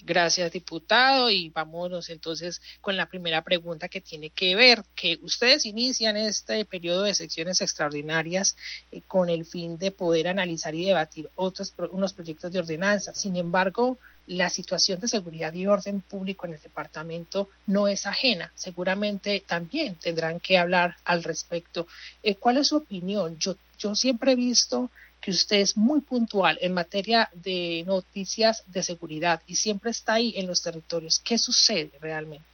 Gracias, 0.06 0.52
diputado. 0.52 1.30
Y 1.30 1.48
vámonos 1.48 2.10
entonces 2.10 2.60
con 2.82 2.96
la 2.96 3.06
primera 3.06 3.42
pregunta 3.42 3.88
que 3.88 4.02
tiene 4.02 4.28
que 4.28 4.54
ver, 4.54 4.84
que 4.94 5.18
ustedes 5.22 5.64
inician 5.64 6.18
este 6.18 6.66
periodo 6.66 7.04
de 7.04 7.14
secciones 7.14 7.62
extraordinarias 7.62 8.54
eh, 8.92 9.00
con 9.06 9.30
el 9.30 9.46
fin 9.46 9.78
de 9.78 9.90
poder 9.92 10.28
analizar 10.28 10.74
y 10.74 10.84
debatir 10.84 11.30
otros 11.36 11.72
unos 11.90 12.12
proyectos 12.12 12.52
de 12.52 12.58
ordenanza. 12.58 13.14
Sin 13.14 13.36
embargo, 13.36 13.98
la 14.26 14.50
situación 14.50 15.00
de 15.00 15.08
seguridad 15.08 15.54
y 15.54 15.66
orden 15.66 16.02
público 16.02 16.46
en 16.46 16.52
el 16.52 16.60
departamento 16.60 17.48
no 17.66 17.88
es 17.88 18.04
ajena. 18.04 18.52
Seguramente 18.54 19.42
también 19.46 19.94
tendrán 19.94 20.38
que 20.38 20.58
hablar 20.58 20.96
al 21.06 21.24
respecto. 21.24 21.86
Eh, 22.22 22.34
¿Cuál 22.34 22.58
es 22.58 22.68
su 22.68 22.76
opinión? 22.76 23.38
Yo, 23.38 23.56
yo 23.78 23.94
siempre 23.94 24.32
he 24.32 24.36
visto 24.36 24.90
que 25.24 25.30
usted 25.30 25.56
es 25.56 25.74
muy 25.74 26.02
puntual 26.02 26.58
en 26.60 26.74
materia 26.74 27.30
de 27.32 27.82
noticias 27.86 28.62
de 28.66 28.82
seguridad 28.82 29.42
y 29.46 29.56
siempre 29.56 29.90
está 29.90 30.14
ahí 30.14 30.34
en 30.36 30.46
los 30.46 30.60
territorios. 30.60 31.18
¿Qué 31.18 31.38
sucede 31.38 31.90
realmente? 31.98 32.44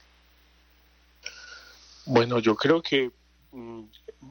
Bueno, 2.05 2.39
yo 2.39 2.55
creo 2.55 2.81
que 2.81 3.11
mm, 3.51 3.81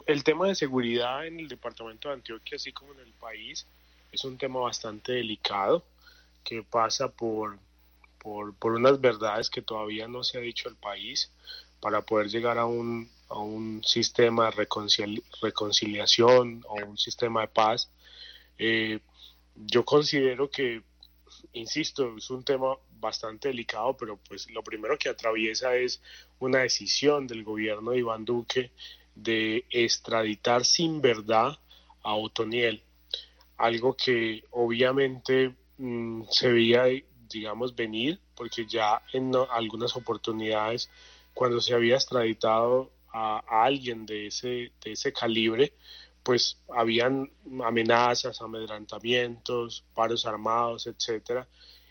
el 0.06 0.24
tema 0.24 0.48
de 0.48 0.54
seguridad 0.54 1.26
en 1.26 1.38
el 1.38 1.48
departamento 1.48 2.08
de 2.08 2.14
Antioquia, 2.14 2.56
así 2.56 2.72
como 2.72 2.94
en 2.94 3.00
el 3.00 3.12
país, 3.12 3.66
es 4.10 4.24
un 4.24 4.38
tema 4.38 4.60
bastante 4.60 5.12
delicado 5.12 5.84
que 6.42 6.62
pasa 6.62 7.08
por, 7.08 7.58
por, 8.16 8.54
por 8.54 8.72
unas 8.72 8.98
verdades 9.02 9.50
que 9.50 9.60
todavía 9.60 10.08
no 10.08 10.24
se 10.24 10.38
ha 10.38 10.40
dicho 10.40 10.70
al 10.70 10.76
país 10.76 11.30
para 11.78 12.00
poder 12.00 12.28
llegar 12.30 12.56
a 12.56 12.64
un, 12.64 13.10
a 13.28 13.36
un 13.36 13.84
sistema 13.84 14.46
de 14.46 14.66
reconciliación 15.42 16.64
o 16.66 16.76
un 16.86 16.96
sistema 16.96 17.42
de 17.42 17.48
paz 17.48 17.90
eh, 18.62 19.00
yo 19.56 19.86
considero 19.86 20.50
que, 20.50 20.82
insisto, 21.54 22.14
es 22.18 22.28
un 22.28 22.44
tema 22.44 22.76
bastante 22.90 23.48
delicado, 23.48 23.96
pero 23.96 24.18
pues 24.18 24.50
lo 24.50 24.62
primero 24.62 24.98
que 24.98 25.08
atraviesa 25.08 25.74
es 25.76 26.02
una 26.40 26.58
decisión 26.58 27.26
del 27.26 27.42
gobierno 27.42 27.92
de 27.92 28.00
Iván 28.00 28.26
Duque 28.26 28.70
de 29.14 29.64
extraditar 29.70 30.66
sin 30.66 31.00
verdad 31.00 31.58
a 32.02 32.14
Otoniel, 32.14 32.82
algo 33.56 33.96
que 33.96 34.44
obviamente 34.50 35.54
mm, 35.78 36.24
se 36.30 36.52
veía, 36.52 36.84
digamos, 37.30 37.74
venir, 37.74 38.20
porque 38.34 38.66
ya 38.66 39.02
en 39.14 39.32
algunas 39.50 39.96
oportunidades, 39.96 40.90
cuando 41.32 41.62
se 41.62 41.72
había 41.72 41.94
extraditado 41.94 42.92
a, 43.10 43.42
a 43.48 43.64
alguien 43.64 44.04
de 44.04 44.26
ese, 44.26 44.72
de 44.84 44.92
ese 44.92 45.14
calibre, 45.14 45.72
pues 46.22 46.58
habían 46.68 47.30
amenazas, 47.64 48.40
amedrantamientos, 48.40 49.84
paros 49.94 50.26
armados, 50.26 50.86
etcétera. 50.86 51.48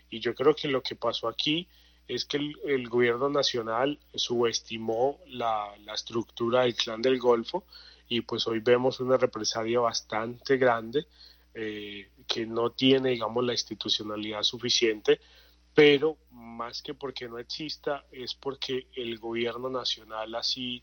Y 0.08 0.20
yo 0.20 0.34
creo 0.34 0.54
que 0.54 0.68
lo 0.68 0.82
que 0.82 0.96
pasó 0.96 1.28
aquí 1.28 1.68
es 2.06 2.24
que 2.24 2.38
el, 2.64 2.88
gobierno 2.88 3.28
nacional 3.28 3.98
subestimó 4.14 5.20
la, 5.26 5.72
estructura 5.94 6.62
del 6.62 6.74
clan 6.74 7.02
del 7.02 7.18
Golfo 7.18 7.64
y 8.08 8.22
pues 8.22 8.46
hoy 8.48 8.58
vemos 8.58 8.98
una 9.00 9.16
represalia 9.16 9.78
bastante 9.80 10.56
grande 10.56 11.06
eh, 11.54 12.10
que 12.26 12.46
no 12.46 12.70
tiene, 12.70 13.10
digamos, 13.10 13.44
la 13.44 13.52
institucionalidad 13.52 14.42
suficiente, 14.42 15.20
pero 15.74 16.16
más 16.32 16.82
que 16.82 16.94
porque 16.94 17.28
no 17.28 17.38
exista 17.38 18.04
es 18.10 18.34
porque 18.34 18.88
el 18.94 19.18
gobierno 19.18 19.70
nacional 19.70 20.34
así 20.34 20.82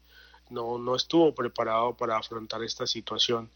no, 0.50 0.78
no 0.78 0.96
estuvo 0.96 1.34
preparado 1.34 1.96
para 1.96 2.18
afrontar 2.18 2.64
esta 2.64 2.88
situación. 2.88 3.52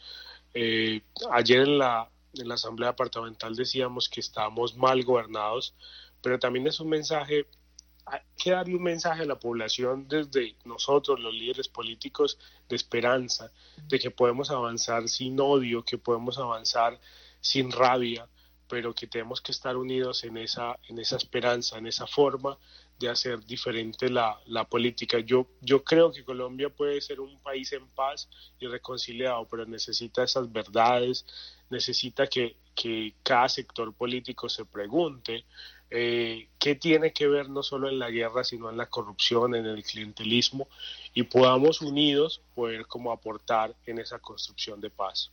Eh, 0.54 1.02
ayer 1.32 1.62
en 1.62 1.78
la, 1.78 2.10
en 2.34 2.48
la 2.48 2.56
Asamblea 2.56 2.90
Departamental 2.90 3.56
decíamos 3.56 4.10
que 4.10 4.20
estamos 4.20 4.76
mal 4.76 5.04
gobernados, 5.04 5.76
pero 6.22 6.40
también 6.40 6.68
es 6.68 6.80
un 6.80 6.90
mensaje 6.90 7.48
hay 8.06 8.20
que 8.36 8.52
darle 8.52 8.76
un 8.76 8.84
mensaje 8.84 9.24
a 9.24 9.26
la 9.26 9.40
población 9.40 10.08
desde 10.08 10.56
nosotros, 10.66 11.20
los 11.20 11.34
líderes 11.34 11.68
políticos, 11.68 12.38
de 12.68 12.76
esperanza, 12.76 13.52
de 13.88 14.00
que 14.00 14.12
podemos 14.12 14.50
avanzar 14.50 15.08
sin 15.08 15.40
odio, 15.40 15.84
que 15.84 15.98
podemos 15.98 16.38
avanzar 16.38 17.00
sin 17.40 17.72
rabia, 17.72 18.28
pero 18.68 18.94
que 18.94 19.08
tenemos 19.08 19.42
que 19.42 19.52
estar 19.52 19.76
unidos 19.78 20.24
en 20.24 20.38
esa, 20.38 20.78
en 20.88 21.00
esa 21.00 21.18
esperanza, 21.18 21.78
en 21.78 21.88
esa 21.88 22.08
forma 22.08 22.58
de 23.02 23.10
hacer 23.10 23.44
diferente 23.46 24.10
la, 24.10 24.40
la 24.46 24.64
política. 24.64 25.20
Yo, 25.20 25.48
yo 25.60 25.84
creo 25.84 26.14
que 26.14 26.24
Colombia 26.24 26.70
puede 26.70 27.02
ser 27.02 27.20
un 27.20 27.38
país 27.42 27.74
en 27.74 27.86
paz 27.90 28.30
y 28.60 28.68
reconciliado, 28.68 29.46
pero 29.50 29.66
necesita 29.66 30.24
esas 30.24 30.50
verdades, 30.50 31.26
necesita 31.70 32.28
que, 32.28 32.56
que 32.74 33.16
cada 33.24 33.50
sector 33.50 33.94
político 33.94 34.48
se 34.48 34.64
pregunte 34.64 35.44
eh, 35.90 36.48
qué 36.58 36.76
tiene 36.76 37.12
que 37.12 37.28
ver 37.28 37.50
no 37.50 37.64
solo 37.64 37.90
en 37.90 38.00
la 38.00 38.10
guerra, 38.10 38.46
sino 38.46 38.70
en 38.70 38.78
la 38.78 38.86
corrupción, 38.86 39.56
en 39.56 39.66
el 39.66 39.84
clientelismo, 39.84 40.70
y 41.14 41.24
podamos 41.24 41.82
unidos 41.82 42.42
poder 42.56 42.88
como 42.88 43.12
aportar 43.12 43.76
en 43.86 44.00
esa 44.00 44.20
construcción 44.20 44.80
de 44.80 44.90
paz. 44.90 45.32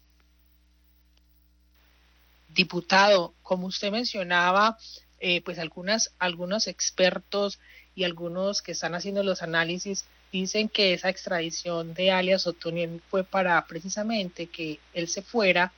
Diputado, 2.48 3.34
como 3.42 3.66
usted 3.68 3.92
mencionaba, 3.92 4.76
eh, 5.20 5.40
pues 5.42 5.58
algunas, 5.58 6.12
algunos 6.18 6.66
expertos 6.66 7.58
y 7.94 8.04
algunos 8.04 8.62
que 8.62 8.72
están 8.72 8.94
haciendo 8.94 9.22
los 9.22 9.42
análisis 9.42 10.04
dicen 10.32 10.68
que 10.68 10.92
esa 10.92 11.08
extradición 11.08 11.94
de 11.94 12.10
alias 12.10 12.46
Otoniel 12.46 13.02
fue 13.10 13.24
para 13.24 13.64
precisamente 13.66 14.46
que 14.46 14.78
él 14.94 15.08
se 15.08 15.22
fuera 15.22 15.72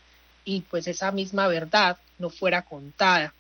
y 0.45 0.63
pues 0.63 0.87
esa 0.87 1.13
misma 1.13 1.49
verdad 1.49 1.99
no 2.19 2.31
fuera 2.31 2.63
contada 2.63 3.35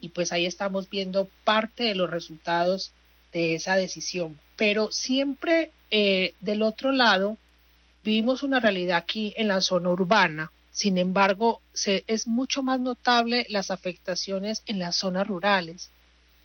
y 0.00 0.10
pues 0.10 0.32
ahí 0.32 0.46
estamos 0.46 0.88
viendo 0.90 1.28
parte 1.44 1.84
de 1.84 1.94
los 1.94 2.10
resultados 2.10 2.92
de 3.32 3.54
esa 3.54 3.76
decisión. 3.76 4.38
Pero 4.56 4.90
siempre 4.92 5.72
eh, 5.90 6.34
del 6.40 6.62
otro 6.62 6.92
lado 6.92 7.38
vivimos 8.04 8.42
una 8.42 8.60
realidad 8.60 8.98
aquí 8.98 9.34
en 9.36 9.48
la 9.48 9.60
zona 9.60 9.90
urbana. 9.90 10.52
Sin 10.76 10.98
embargo, 10.98 11.62
se, 11.72 12.04
es 12.06 12.26
mucho 12.26 12.62
más 12.62 12.78
notable 12.78 13.46
las 13.48 13.70
afectaciones 13.70 14.62
en 14.66 14.78
las 14.78 14.96
zonas 14.96 15.26
rurales. 15.26 15.90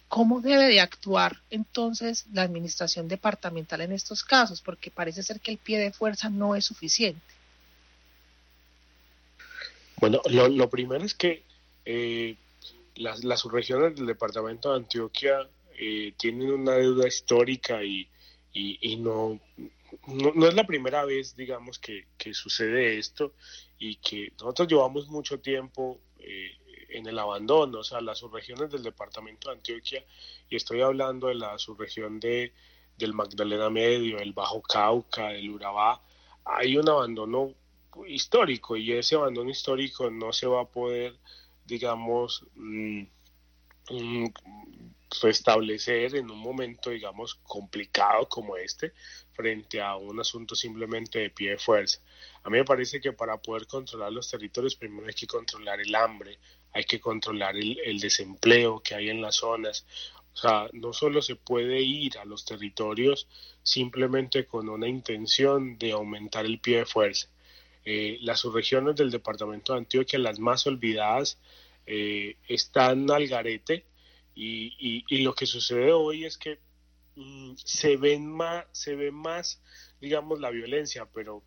¿Cómo 0.08 0.40
debe 0.40 0.68
de 0.68 0.80
actuar 0.80 1.42
entonces 1.50 2.26
la 2.32 2.44
administración 2.44 3.10
departamental 3.10 3.82
en 3.82 3.92
estos 3.92 4.24
casos? 4.24 4.62
Porque 4.62 4.90
parece 4.90 5.22
ser 5.22 5.42
que 5.42 5.52
el 5.52 5.58
pie 5.58 5.80
de 5.80 5.92
fuerza 5.92 6.30
no 6.30 6.56
es 6.56 6.64
suficiente. 6.64 7.20
Bueno, 9.98 10.22
lo, 10.30 10.70
primero 10.70 11.04
es 11.04 11.14
que 11.14 11.44
eh, 11.84 12.38
las, 12.96 13.20
subregiones 13.42 13.98
del 13.98 14.06
departamento 14.06 14.70
de 14.70 14.78
Antioquia 14.78 15.46
eh, 15.78 16.14
tienen 16.18 16.52
una 16.52 16.76
deuda 16.76 17.06
histórica 17.06 17.84
y, 17.84 18.08
no, 18.98 19.42
es 20.48 20.54
la 20.54 20.66
primera 20.66 21.04
vez, 21.04 21.36
digamos, 21.36 21.80
que, 21.80 22.06
sucede 22.34 22.98
esto 22.98 23.34
y 23.82 23.96
que 23.96 24.32
nosotros 24.40 24.68
llevamos 24.68 25.10
mucho 25.10 25.40
tiempo 25.40 26.00
eh, 26.20 26.52
en 26.90 27.08
el 27.08 27.18
abandono, 27.20 27.80
o 27.80 27.84
sea, 27.84 28.00
las 28.00 28.20
subregiones 28.20 28.72
del 28.72 28.84
departamento 28.84 29.50
de 29.50 29.56
Antioquia, 29.56 30.06
y 30.50 30.56
estoy 30.56 30.82
hablando 30.82 31.28
de 31.28 31.36
la 31.36 31.58
subregión 31.58 32.20
de, 32.20 32.54
del 32.98 33.14
Magdalena 33.14 33.70
Medio, 33.70 34.20
el 34.20 34.34
Bajo 34.34 34.62
Cauca, 34.62 35.34
el 35.34 35.50
Urabá, 35.50 36.02
hay 36.46 36.78
un 36.78 36.88
abandono 36.88 37.54
histórico 38.08 38.78
y 38.78 38.94
ese 38.94 39.16
abandono 39.16 39.50
histórico 39.50 40.10
no 40.10 40.32
se 40.32 40.48
va 40.48 40.62
a 40.62 40.66
poder 40.66 41.18
digamos, 41.72 42.46
mm, 42.56 43.04
mm, 43.90 44.26
restablecer 45.22 46.16
en 46.16 46.32
un 46.32 46.40
momento, 46.40 46.90
digamos, 46.90 47.36
complicado 47.44 48.28
como 48.30 48.56
este, 48.56 48.94
frente 49.34 49.82
a 49.82 49.96
un 49.98 50.20
asunto 50.20 50.56
simplemente 50.56 51.20
de 51.20 51.30
pie 51.30 51.52
de 51.52 51.58
fuerza. 51.58 52.00
A 52.44 52.50
mí 52.50 52.58
me 52.58 52.66
parece 52.66 53.02
que 53.02 53.12
para 53.12 53.38
poder 53.38 53.68
controlar 53.68 54.12
los 54.12 54.30
territorios, 54.30 54.76
primero 54.76 55.08
hay 55.08 55.14
que 55.14 55.28
controlar 55.28 55.82
el 55.82 55.94
hambre, 55.96 56.40
hay 56.74 56.86
que 56.86 57.00
controlar 57.00 57.58
el, 57.58 58.00
desempleo 58.00 58.80
que 58.80 58.96
hay 58.96 59.10
en 59.10 59.22
las 59.22 59.36
zonas. 59.36 59.86
O 60.34 60.38
sea, 60.38 60.70
no 60.72 60.94
solo 60.94 61.22
se 61.22 61.36
puede 61.36 61.82
ir 61.82 62.18
a 62.18 62.26
los 62.26 62.46
territorios 62.46 63.28
simplemente 63.64 64.46
con 64.46 64.70
una 64.70 64.88
intención 64.88 65.78
de 65.78 65.92
aumentar 65.92 66.46
el 66.46 66.60
pie 66.60 66.78
de 66.78 66.86
fuerza. 66.86 67.28
Eh, 67.84 68.18
las 68.22 68.40
subregiones 68.40 68.96
del 68.96 69.12
departamento 69.12 69.74
de 69.74 69.80
Antioquia, 69.80 70.20
las 70.20 70.40
más 70.40 70.66
olvidadas, 70.68 71.38
eh, 71.86 72.38
están 72.48 73.10
al 73.12 73.28
garete 73.28 73.86
y, 74.34 75.04
y, 75.10 75.22
lo 75.24 75.34
que 75.34 75.46
sucede 75.46 75.92
hoy 75.92 76.26
es 76.26 76.38
que 76.38 76.60
mm, 77.16 77.54
se 77.56 77.98
ven 77.98 78.32
más, 78.32 78.66
se 78.72 78.96
ve 78.96 79.12
más, 79.12 79.62
digamos, 80.00 80.40
la 80.40 80.50
violencia, 80.50 81.08
pero 81.14 81.44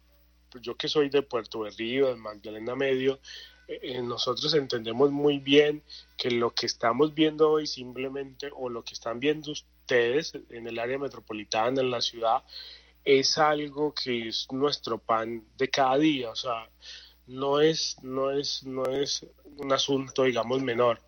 yo 0.61 0.77
que 0.77 0.89
soy 0.89 1.09
de 1.09 1.23
Puerto 1.23 1.61
Berrío, 1.61 2.09
de 2.09 2.17
Magdalena 2.17 2.77
Medio, 2.77 3.21
eh, 3.67 4.03
nosotros 4.03 4.53
entendemos 4.55 5.11
muy 5.11 5.39
bien 5.39 5.83
que 6.17 6.31
lo 6.31 6.55
que 6.55 6.67
estamos 6.67 7.15
viendo 7.15 7.51
hoy 7.51 7.67
simplemente, 7.67 8.51
o 8.55 8.69
lo 8.69 8.85
que 8.85 8.95
están 8.95 9.21
viendo 9.21 9.53
ustedes 9.53 10.35
en 10.51 10.67
el 10.67 10.79
área 10.79 10.99
metropolitana, 10.99 11.81
en 11.81 11.91
la 11.91 12.03
ciudad, 12.03 12.45
es 13.05 13.39
algo 13.39 13.95
que 13.95 14.29
es 14.29 14.47
nuestro 14.51 14.99
pan 14.99 15.45
de 15.57 15.69
cada 15.69 15.99
día, 15.99 16.31
o 16.31 16.37
sea, 16.37 16.69
no 17.27 17.61
es, 17.61 17.97
no 18.03 18.31
es, 18.31 18.65
no 18.65 18.85
es 18.87 19.27
un 19.57 19.73
asunto, 19.73 20.25
digamos, 20.25 20.63
menor. 20.63 21.01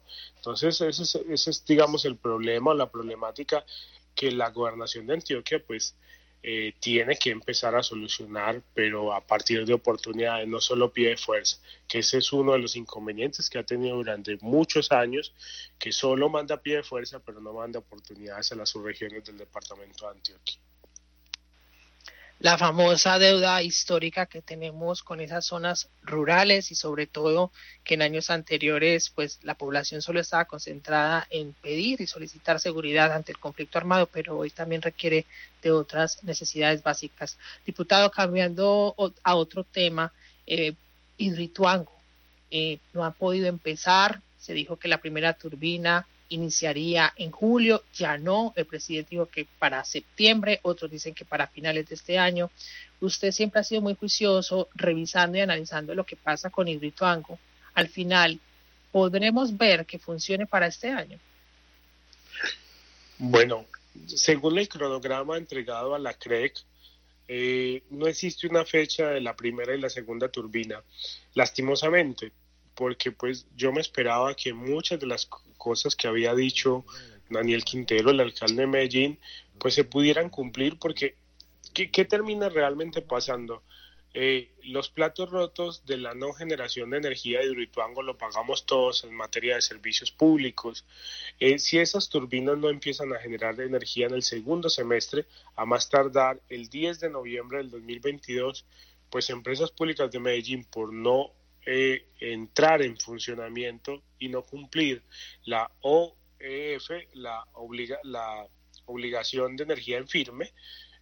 Entonces, 0.46 0.80
ese 0.80 1.02
es, 1.02 1.14
ese 1.28 1.50
es 1.50 1.64
digamos, 1.64 2.04
el 2.04 2.16
problema, 2.16 2.72
la 2.72 2.88
problemática 2.88 3.66
que 4.14 4.30
la 4.30 4.50
gobernación 4.50 5.04
de 5.08 5.14
Antioquia, 5.14 5.60
pues, 5.66 5.96
eh, 6.44 6.72
tiene 6.78 7.16
que 7.16 7.30
empezar 7.30 7.74
a 7.74 7.82
solucionar, 7.82 8.62
pero 8.72 9.12
a 9.12 9.26
partir 9.26 9.66
de 9.66 9.74
oportunidades, 9.74 10.46
no 10.46 10.60
solo 10.60 10.92
pie 10.92 11.08
de 11.08 11.16
fuerza, 11.16 11.58
que 11.88 11.98
ese 11.98 12.18
es 12.18 12.32
uno 12.32 12.52
de 12.52 12.60
los 12.60 12.76
inconvenientes 12.76 13.50
que 13.50 13.58
ha 13.58 13.64
tenido 13.64 13.96
durante 13.96 14.38
muchos 14.40 14.92
años, 14.92 15.34
que 15.80 15.90
solo 15.90 16.28
manda 16.28 16.62
pie 16.62 16.76
de 16.76 16.82
fuerza, 16.84 17.18
pero 17.18 17.40
no 17.40 17.52
manda 17.52 17.80
oportunidades 17.80 18.52
a 18.52 18.54
las 18.54 18.70
subregiones 18.70 19.24
del 19.24 19.38
departamento 19.38 20.06
de 20.06 20.12
Antioquia 20.12 20.60
la 22.38 22.58
famosa 22.58 23.18
deuda 23.18 23.62
histórica 23.62 24.26
que 24.26 24.42
tenemos 24.42 25.02
con 25.02 25.20
esas 25.20 25.46
zonas 25.46 25.88
rurales 26.02 26.70
y 26.70 26.74
sobre 26.74 27.06
todo 27.06 27.50
que 27.82 27.94
en 27.94 28.02
años 28.02 28.28
anteriores 28.28 29.10
pues 29.10 29.38
la 29.42 29.54
población 29.54 30.02
solo 30.02 30.20
estaba 30.20 30.44
concentrada 30.44 31.26
en 31.30 31.54
pedir 31.54 32.00
y 32.02 32.06
solicitar 32.06 32.60
seguridad 32.60 33.12
ante 33.12 33.32
el 33.32 33.38
conflicto 33.38 33.78
armado, 33.78 34.06
pero 34.06 34.36
hoy 34.36 34.50
también 34.50 34.82
requiere 34.82 35.24
de 35.62 35.70
otras 35.70 36.22
necesidades 36.24 36.82
básicas. 36.82 37.38
Diputado, 37.64 38.10
cambiando 38.10 38.94
a 39.22 39.34
otro 39.34 39.64
tema, 39.64 40.12
eh, 40.46 40.74
Hidroituango 41.16 41.92
eh, 42.50 42.78
no 42.92 43.04
ha 43.04 43.12
podido 43.12 43.46
empezar, 43.46 44.20
se 44.38 44.52
dijo 44.52 44.76
que 44.76 44.88
la 44.88 44.98
primera 44.98 45.32
turbina 45.32 46.06
iniciaría 46.28 47.12
en 47.16 47.30
julio, 47.30 47.84
ya 47.94 48.18
no, 48.18 48.52
el 48.56 48.66
presidente 48.66 49.10
dijo 49.10 49.26
que 49.26 49.46
para 49.58 49.84
septiembre, 49.84 50.60
otros 50.62 50.90
dicen 50.90 51.14
que 51.14 51.24
para 51.24 51.46
finales 51.46 51.88
de 51.88 51.94
este 51.94 52.18
año. 52.18 52.50
Usted 53.00 53.32
siempre 53.32 53.60
ha 53.60 53.64
sido 53.64 53.82
muy 53.82 53.94
juicioso 53.94 54.68
revisando 54.74 55.38
y 55.38 55.40
analizando 55.40 55.94
lo 55.94 56.04
que 56.04 56.16
pasa 56.16 56.50
con 56.50 56.68
Hidroituango. 56.68 57.38
Al 57.74 57.88
final, 57.88 58.40
¿podremos 58.90 59.56
ver 59.56 59.84
que 59.84 59.98
funcione 59.98 60.46
para 60.46 60.66
este 60.66 60.90
año? 60.90 61.18
Bueno, 63.18 63.66
según 64.06 64.58
el 64.58 64.68
cronograma 64.68 65.36
entregado 65.36 65.94
a 65.94 65.98
la 65.98 66.14
CREC, 66.14 66.54
eh, 67.28 67.82
no 67.90 68.06
existe 68.06 68.46
una 68.46 68.64
fecha 68.64 69.08
de 69.08 69.20
la 69.20 69.34
primera 69.34 69.74
y 69.74 69.80
la 69.80 69.90
segunda 69.90 70.28
turbina, 70.28 70.82
lastimosamente, 71.34 72.32
porque 72.74 73.10
pues 73.10 73.46
yo 73.56 73.72
me 73.72 73.80
esperaba 73.80 74.34
que 74.34 74.52
muchas 74.52 75.00
de 75.00 75.06
las 75.06 75.28
cosas 75.66 75.96
que 75.96 76.06
había 76.06 76.32
dicho 76.32 76.84
Daniel 77.28 77.64
Quintero, 77.64 78.12
el 78.12 78.20
alcalde 78.20 78.62
de 78.62 78.66
Medellín, 78.68 79.18
pues 79.58 79.74
se 79.74 79.82
pudieran 79.82 80.30
cumplir 80.30 80.78
porque 80.78 81.16
¿qué, 81.74 82.04
termina 82.04 82.48
realmente 82.48 83.02
pasando? 83.02 83.64
Eh, 84.14 84.52
los 84.62 84.90
platos 84.90 85.28
rotos 85.28 85.84
de 85.84 85.96
la 85.96 86.14
no 86.14 86.32
generación 86.32 86.90
de 86.90 86.98
energía 86.98 87.40
de 87.40 87.46
Hidroituango 87.46 88.02
lo 88.02 88.16
pagamos 88.16 88.64
todos 88.64 89.02
en 89.02 89.12
materia 89.12 89.56
de 89.56 89.62
servicios 89.62 90.12
públicos. 90.12 90.84
Eh, 91.40 91.58
si 91.58 91.78
esas 91.78 92.08
turbinas 92.08 92.56
no 92.56 92.70
empiezan 92.70 93.12
a 93.12 93.18
generar 93.18 93.60
energía 93.60 94.06
en 94.06 94.14
el 94.14 94.22
segundo 94.22 94.70
semestre, 94.70 95.26
a 95.56 95.66
más 95.66 95.88
tardar 95.88 96.40
el 96.48 96.68
10 96.68 97.00
de 97.00 97.10
noviembre 97.10 97.58
del 97.58 97.70
2022, 97.72 98.64
pues 99.10 99.30
empresas 99.30 99.72
públicas 99.72 100.12
de 100.12 100.20
Medellín 100.20 100.62
por 100.62 100.92
no 100.92 101.32
eh, 101.66 102.06
entrar 102.20 102.80
en 102.80 102.96
funcionamiento 102.96 104.04
y 104.20 104.28
no 104.28 104.42
cumplir 104.42 105.02
la 105.44 105.70
OEF, 105.80 106.90
la, 107.14 107.44
obliga, 107.54 107.98
la 108.04 108.46
obligación 108.84 109.56
de 109.56 109.64
energía 109.64 109.98
en 109.98 110.06
firme, 110.06 110.54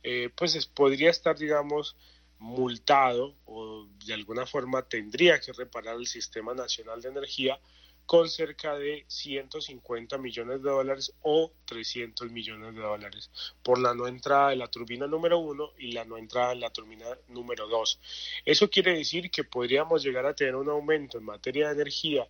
eh, 0.03 0.31
pues 0.35 0.67
podría 0.67 1.11
estar, 1.11 1.37
digamos, 1.37 1.97
multado 2.39 3.37
o 3.45 3.87
de 4.07 4.15
alguna 4.15 4.47
forma 4.47 4.83
tendría 4.89 5.39
que 5.39 5.53
reparar 5.53 5.97
el 5.97 6.07
Sistema 6.07 6.55
Nacional 6.55 7.01
de 7.01 7.11
Energía 7.11 7.59
con 8.07 8.29
cerca 8.29 8.77
de 8.77 9.05
150 9.09 10.19
millones 10.19 10.63
de 10.63 10.71
dólares 10.71 11.13
o 11.23 11.53
300 11.65 12.31
millones 12.31 12.75
de 12.75 12.81
dólares 12.81 13.31
por 13.63 13.79
la 13.79 13.95
no 13.95 14.07
entrada 14.07 14.51
de 14.51 14.57
la 14.57 14.69
turbina 14.69 15.07
número 15.07 15.39
uno 15.39 15.73
y 15.79 15.93
la 15.93 16.05
no 16.05 16.19
entrada 16.19 16.53
en 16.53 16.61
la 16.61 16.71
turbina 16.71 17.07
número 17.29 17.67
dos. 17.69 17.99
Eso 18.45 18.69
quiere 18.69 18.95
decir 18.95 19.31
que 19.31 19.45
podríamos 19.45 20.03
llegar 20.03 20.27
a 20.27 20.35
tener 20.35 20.55
un 20.57 20.69
aumento 20.69 21.19
en 21.19 21.25
materia 21.25 21.69
de 21.69 21.75
energía 21.75 22.29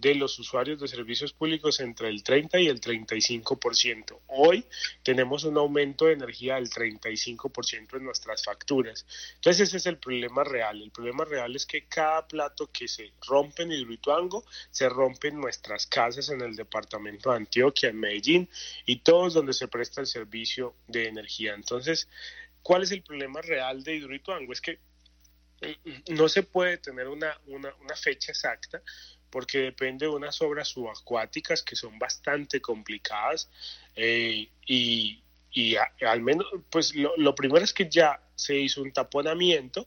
de 0.00 0.14
los 0.14 0.38
usuarios 0.38 0.80
de 0.80 0.88
servicios 0.88 1.34
públicos 1.34 1.78
entre 1.80 2.08
el 2.08 2.22
30 2.22 2.58
y 2.60 2.68
el 2.68 2.80
35%. 2.80 4.20
Hoy 4.28 4.64
tenemos 5.02 5.44
un 5.44 5.58
aumento 5.58 6.06
de 6.06 6.14
energía 6.14 6.54
del 6.54 6.70
35% 6.70 7.96
en 7.96 8.04
nuestras 8.04 8.42
facturas. 8.42 9.04
Entonces 9.34 9.68
ese 9.68 9.76
es 9.76 9.86
el 9.86 9.98
problema 9.98 10.42
real. 10.42 10.80
El 10.80 10.90
problema 10.90 11.26
real 11.26 11.54
es 11.54 11.66
que 11.66 11.84
cada 11.84 12.26
plato 12.26 12.70
que 12.72 12.88
se 12.88 13.12
rompe 13.26 13.64
en 13.64 13.72
Hidroituango 13.72 14.44
se 14.70 14.88
rompe 14.88 15.28
en 15.28 15.38
nuestras 15.38 15.86
casas 15.86 16.30
en 16.30 16.40
el 16.40 16.56
departamento 16.56 17.30
de 17.30 17.36
Antioquia, 17.36 17.90
en 17.90 18.00
Medellín 18.00 18.48
y 18.86 19.00
todos 19.00 19.34
donde 19.34 19.52
se 19.52 19.68
presta 19.68 20.00
el 20.00 20.06
servicio 20.06 20.76
de 20.88 21.08
energía. 21.08 21.52
Entonces, 21.52 22.08
¿cuál 22.62 22.84
es 22.84 22.92
el 22.92 23.02
problema 23.02 23.42
real 23.42 23.84
de 23.84 23.96
Hidroituango? 23.96 24.54
Es 24.54 24.62
que 24.62 24.78
mm, 25.60 26.14
no 26.14 26.26
se 26.30 26.42
puede 26.42 26.78
tener 26.78 27.06
una, 27.08 27.38
una 27.46 27.96
fecha 27.96 28.32
exacta 28.32 28.82
porque 29.30 29.58
depende 29.58 30.06
de 30.06 30.12
unas 30.12 30.40
obras 30.42 30.68
subacuáticas 30.68 31.62
que 31.62 31.76
son 31.76 31.98
bastante 31.98 32.60
complicadas 32.60 33.48
eh, 33.96 34.48
y, 34.66 35.22
al 36.06 36.20
menos, 36.20 36.46
pues 36.70 36.94
lo, 36.94 37.34
primero 37.34 37.64
es 37.64 37.72
que 37.72 37.88
ya 37.88 38.20
se 38.34 38.56
hizo 38.56 38.82
un 38.82 38.92
taponamiento, 38.92 39.86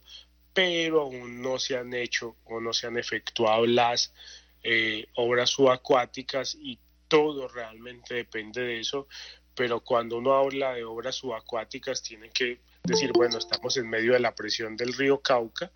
pero 0.52 1.02
aún 1.02 1.42
no 1.42 1.58
se 1.58 1.76
han 1.76 1.94
hecho 1.94 2.36
o 2.44 2.60
no 2.60 2.72
se 2.72 2.86
han 2.86 2.98
efectuado 2.98 3.66
las 3.66 4.12
eh, 4.62 5.06
obras 5.14 5.50
subacuáticas 5.50 6.56
y 6.60 6.78
todo 7.08 7.48
realmente 7.48 8.14
depende 8.14 8.62
de 8.62 8.80
eso, 8.80 9.08
pero 9.54 9.80
cuando 9.80 10.18
uno 10.18 10.34
habla 10.34 10.74
de 10.74 10.84
obras 10.84 11.16
subacuáticas 11.16 12.02
tiene 12.02 12.30
que 12.30 12.60
decir, 12.82 13.12
bueno, 13.12 13.38
estamos 13.38 13.76
en 13.76 13.88
medio 13.88 14.12
de 14.12 14.20
la 14.20 14.34
presión 14.34 14.76
del 14.76 14.92
río 14.92 15.20
Cauca, 15.20 15.72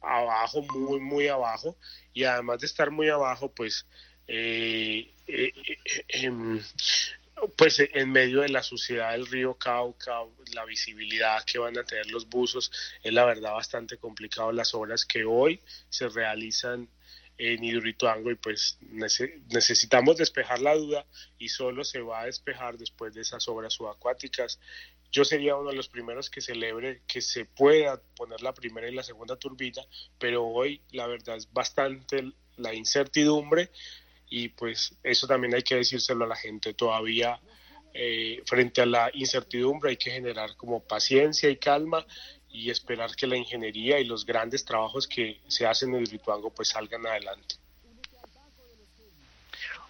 abajo, 0.00 0.62
muy, 0.62 1.00
muy 1.00 1.28
abajo, 1.28 1.76
y 2.12 2.24
además 2.24 2.60
de 2.60 2.66
estar 2.66 2.90
muy 2.90 3.08
abajo, 3.08 3.52
pues, 3.52 3.86
eh, 4.26 5.14
eh, 5.26 5.52
eh, 5.64 6.04
em, 6.08 6.60
pues 7.56 7.80
en 7.80 8.10
medio 8.10 8.40
de 8.40 8.48
la 8.48 8.62
suciedad 8.62 9.12
del 9.12 9.26
río 9.26 9.54
Cauca, 9.54 10.20
la 10.54 10.64
visibilidad 10.64 11.44
que 11.44 11.58
van 11.58 11.78
a 11.78 11.84
tener 11.84 12.06
los 12.10 12.28
buzos, 12.28 12.70
es 13.02 13.12
la 13.12 13.24
verdad 13.24 13.52
bastante 13.52 13.96
complicado. 13.96 14.52
Las 14.52 14.74
obras 14.74 15.04
que 15.04 15.24
hoy 15.24 15.60
se 15.88 16.08
realizan 16.08 16.88
en 17.38 17.62
Hidroituango 17.62 18.32
y 18.32 18.34
pues 18.34 18.78
necesitamos 18.80 20.16
despejar 20.16 20.60
la 20.60 20.74
duda 20.74 21.06
y 21.38 21.48
solo 21.48 21.84
se 21.84 22.00
va 22.00 22.22
a 22.22 22.26
despejar 22.26 22.76
después 22.76 23.14
de 23.14 23.20
esas 23.20 23.46
obras 23.46 23.74
subacuáticas 23.74 24.58
yo 25.10 25.24
sería 25.24 25.56
uno 25.56 25.70
de 25.70 25.76
los 25.76 25.88
primeros 25.88 26.30
que 26.30 26.40
celebre 26.40 27.02
que 27.06 27.20
se 27.20 27.44
pueda 27.44 28.00
poner 28.16 28.42
la 28.42 28.52
primera 28.52 28.88
y 28.88 28.94
la 28.94 29.02
segunda 29.02 29.36
turbina, 29.36 29.82
pero 30.18 30.46
hoy 30.46 30.82
la 30.92 31.06
verdad 31.06 31.36
es 31.36 31.52
bastante 31.52 32.32
la 32.56 32.74
incertidumbre 32.74 33.70
y 34.28 34.48
pues 34.50 34.94
eso 35.02 35.26
también 35.26 35.54
hay 35.54 35.62
que 35.62 35.76
decírselo 35.76 36.24
a 36.24 36.28
la 36.28 36.36
gente 36.36 36.74
todavía. 36.74 37.40
Eh, 37.94 38.42
frente 38.44 38.82
a 38.82 38.86
la 38.86 39.10
incertidumbre 39.14 39.90
hay 39.90 39.96
que 39.96 40.10
generar 40.10 40.56
como 40.56 40.84
paciencia 40.84 41.48
y 41.48 41.56
calma 41.56 42.06
y 42.50 42.70
esperar 42.70 43.16
que 43.16 43.26
la 43.26 43.36
ingeniería 43.36 43.98
y 43.98 44.04
los 44.04 44.26
grandes 44.26 44.64
trabajos 44.64 45.08
que 45.08 45.40
se 45.48 45.66
hacen 45.66 45.94
en 45.94 46.00
el 46.00 46.06
Rituango 46.06 46.50
pues 46.50 46.68
salgan 46.68 47.06
adelante. 47.06 47.56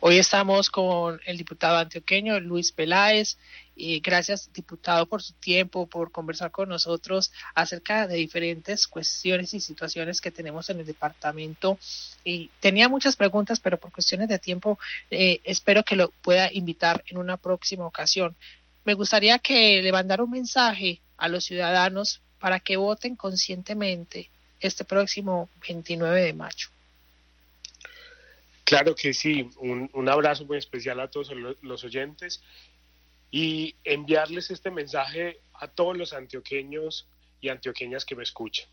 Hoy 0.01 0.17
estamos 0.19 0.71
con 0.71 1.21
el 1.27 1.37
diputado 1.37 1.77
antioqueño 1.77 2.39
Luis 2.39 2.71
Peláez. 2.71 3.37
Y 3.75 3.99
gracias, 3.99 4.49
diputado, 4.53 5.07
por 5.07 5.23
su 5.23 5.33
tiempo, 5.33 5.89
por 5.89 6.13
conversar 6.13 6.53
con 6.53 6.69
nosotros 6.69 7.33
acerca 7.53 8.07
de 8.07 8.15
diferentes 8.15 8.87
cuestiones 8.87 9.55
y 9.55 9.61
situaciones 9.61 10.21
que 10.21 10.31
tenemos 10.31 10.71
en 10.71 10.79
el 10.79 10.87
departamento. 10.87 11.79
Y 12.23 12.49
tenía 12.61 12.89
muchas 12.89 13.17
preguntas, 13.17 13.59
pero 13.59 13.77
por 13.77 13.91
cuestiones 13.91 14.29
de 14.29 14.39
tiempo 14.39 14.79
eh, 15.11 15.41
espero 15.43 15.83
que 15.83 15.97
lo 15.97 16.11
pueda 16.23 16.49
invitar 16.53 17.03
en 17.09 17.19
una 17.19 17.37
próxima 17.37 17.85
ocasión. 17.85 18.37
Me 18.85 18.95
gustaría 18.95 19.41
que 19.41 19.83
le 19.83 19.91
mandara 19.91 20.23
un 20.23 20.31
mensaje 20.31 21.01
a 21.17 21.29
los 21.29 21.45
ciudadanos 21.45 22.23
para 22.39 22.61
que 22.61 22.77
voten 22.77 23.17
conscientemente 23.17 24.31
este 24.61 24.85
próximo 24.85 25.49
29 25.67 26.23
de 26.23 26.33
mayo. 26.35 26.69
Claro 28.69 28.95
que 28.95 29.15
sí, 29.15 29.49
un, 29.61 30.09
abrazo 30.11 30.45
muy 30.45 30.59
especial 30.59 31.01
a 31.01 31.09
todos 31.09 31.33
los 31.63 31.85
oyentes 31.85 32.43
y 33.31 33.77
enviarles 33.83 34.51
este 34.51 34.71
mensaje 34.71 35.41
a 35.55 35.69
todos 35.69 35.97
los 35.97 36.13
antioqueños 36.13 37.09
y 37.41 37.49
antioqueñas 37.49 38.05
que 38.05 38.15
me 38.15 38.25
escuchan. 38.25 38.69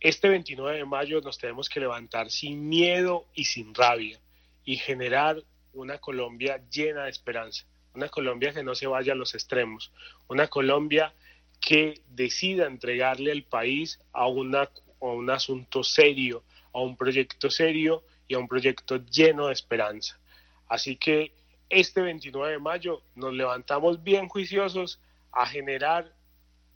Este 0.00 0.30
29 0.30 0.78
de 0.78 0.84
mayo 0.86 1.20
nos 1.20 1.36
tenemos 1.36 1.68
que 1.68 1.80
levantar 1.80 2.30
sin 2.30 2.70
miedo 2.70 3.26
y 3.34 3.44
sin 3.44 3.74
rabia 3.74 4.18
y 4.64 4.76
generar 4.78 5.42
una 5.74 5.98
Colombia 5.98 6.62
llena 6.70 7.04
de 7.04 7.10
esperanza, 7.10 7.66
una 7.92 8.08
Colombia 8.08 8.54
que 8.54 8.62
no 8.62 8.74
se 8.74 8.86
vaya 8.86 9.12
a 9.12 9.16
los 9.16 9.34
extremos, 9.34 9.92
una 10.26 10.48
Colombia 10.48 11.12
que 11.60 12.00
decida 12.08 12.64
entregarle 12.64 13.30
al 13.30 13.42
país 13.42 14.00
a, 14.14 14.22
a 14.22 14.26
un 14.28 15.30
asunto 15.30 15.84
serio, 15.84 16.44
a 16.72 16.80
un 16.80 16.96
proyecto 16.96 17.50
serio 17.50 18.04
y 18.32 18.34
a 18.34 18.38
un 18.38 18.48
proyecto 18.48 18.96
lleno 18.96 19.48
de 19.48 19.52
esperanza. 19.52 20.18
Así 20.66 20.96
que 20.96 21.34
este 21.68 22.00
29 22.00 22.52
de 22.52 22.58
mayo 22.58 23.02
nos 23.14 23.34
levantamos 23.34 24.02
bien 24.02 24.26
juiciosos 24.26 25.00
a 25.32 25.44
generar 25.44 26.14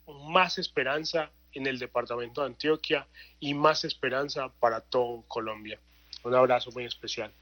más 0.05 0.59
esperanza 0.59 1.31
en 1.53 1.65
el 1.65 1.79
departamento 1.79 2.41
de 2.41 2.47
Antioquia 2.47 3.07
y 3.39 3.55
más 3.55 3.85
esperanza 3.85 4.49
para 4.59 4.81
todo 4.81 5.23
Colombia. 5.27 5.79
Un 6.23 6.35
abrazo 6.35 6.69
muy 6.71 6.85
especial. 6.85 7.33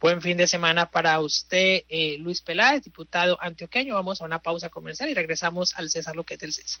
Buen 0.00 0.22
fin 0.22 0.36
de 0.36 0.46
semana 0.46 0.88
para 0.88 1.18
usted, 1.18 1.82
eh, 1.88 2.18
Luis 2.20 2.40
Peláez, 2.40 2.84
diputado 2.84 3.36
antioqueño. 3.42 3.94
Vamos 3.94 4.22
a 4.22 4.26
una 4.26 4.40
pausa 4.40 4.68
comercial 4.68 5.10
y 5.10 5.14
regresamos 5.14 5.76
al 5.76 5.90
César 5.90 6.14
Loquete 6.14 6.46
del 6.46 6.52
César. 6.52 6.80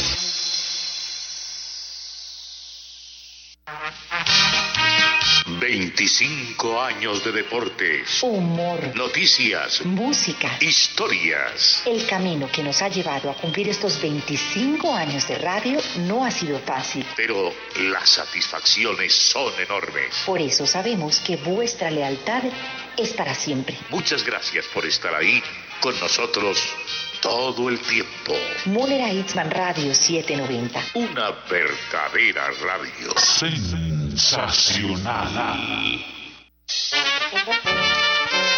25 5.61 6.81
años 6.81 7.23
de 7.23 7.31
deportes. 7.31 8.23
Humor. 8.23 8.95
Noticias. 8.95 9.85
Música. 9.85 10.57
Historias. 10.59 11.83
El 11.85 12.03
camino 12.07 12.49
que 12.51 12.63
nos 12.63 12.81
ha 12.81 12.87
llevado 12.87 13.29
a 13.29 13.35
cumplir 13.35 13.69
estos 13.69 14.01
25 14.01 14.91
años 14.91 15.27
de 15.27 15.37
radio 15.37 15.79
no 15.99 16.25
ha 16.25 16.31
sido 16.31 16.57
fácil. 16.57 17.05
Pero 17.15 17.53
las 17.79 18.09
satisfacciones 18.09 19.13
son 19.13 19.53
enormes. 19.61 20.23
Por 20.25 20.41
eso 20.41 20.65
sabemos 20.65 21.19
que 21.19 21.35
vuestra 21.37 21.91
lealtad 21.91 22.41
es 22.97 23.13
para 23.13 23.35
siempre. 23.35 23.77
Muchas 23.91 24.23
gracias 24.25 24.65
por 24.73 24.83
estar 24.87 25.13
ahí 25.13 25.43
con 25.79 25.97
nosotros 25.99 26.57
todo 27.21 27.69
el 27.69 27.79
tiempo. 27.79 28.33
Múlera 28.65 29.13
Itzman 29.13 29.49
Radio 29.51 29.93
790. 29.93 30.81
Una 30.95 31.31
verdadera 31.49 32.49
radio. 32.61 33.17
Sensacional. 33.17 36.03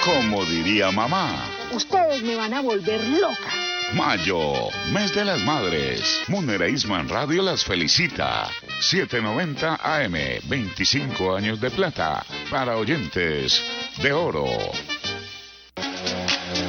Como 0.03 0.45
diría 0.45 0.89
mamá. 0.91 1.45
Ustedes 1.73 2.23
me 2.23 2.35
van 2.35 2.53
a 2.53 2.61
volver 2.61 3.03
loca. 3.07 3.51
Mayo, 3.93 4.69
mes 4.91 5.13
de 5.13 5.23
las 5.23 5.41
madres. 5.43 6.23
Munera 6.27 6.67
Isman 6.67 7.07
Radio 7.09 7.43
las 7.43 7.63
felicita. 7.63 8.49
790 8.79 9.79
AM, 9.83 10.15
25 10.45 11.35
años 11.35 11.61
de 11.61 11.69
plata. 11.69 12.25
Para 12.49 12.77
oyentes 12.77 13.61
de 14.01 14.11
oro. 14.11 14.47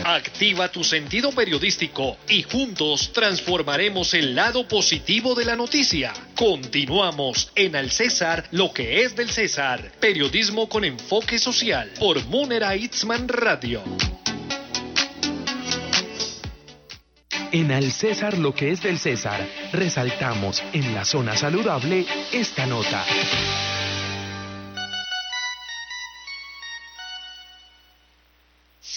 Activa 0.07 0.69
tu 0.69 0.85
sentido 0.85 1.33
periodístico 1.33 2.19
y 2.29 2.43
juntos 2.43 3.11
transformaremos 3.15 4.13
el 4.13 4.35
lado 4.35 4.69
positivo 4.69 5.35
de 5.35 5.47
la 5.47 5.57
noticia. 5.57 6.13
Continuamos 6.37 7.51
en 7.55 7.75
Al 7.75 7.91
César, 7.91 8.47
lo 8.51 8.71
que 8.71 9.03
es 9.03 9.17
del 9.17 9.31
César. 9.31 9.93
Periodismo 10.01 10.69
con 10.69 10.85
enfoque 10.85 11.39
social 11.39 11.91
por 11.99 12.23
Munera 12.27 12.77
Itzman 12.77 13.29
Radio. 13.29 13.83
En 17.51 17.73
Al 17.73 17.91
César 17.91 18.37
lo 18.37 18.55
que 18.55 18.73
es 18.73 18.83
del 18.83 18.99
César, 18.99 19.49
resaltamos 19.73 20.63
en 20.75 20.95
la 20.95 21.07
zona 21.07 21.35
saludable 21.35 22.05
esta 22.31 22.67
nota. 22.67 23.07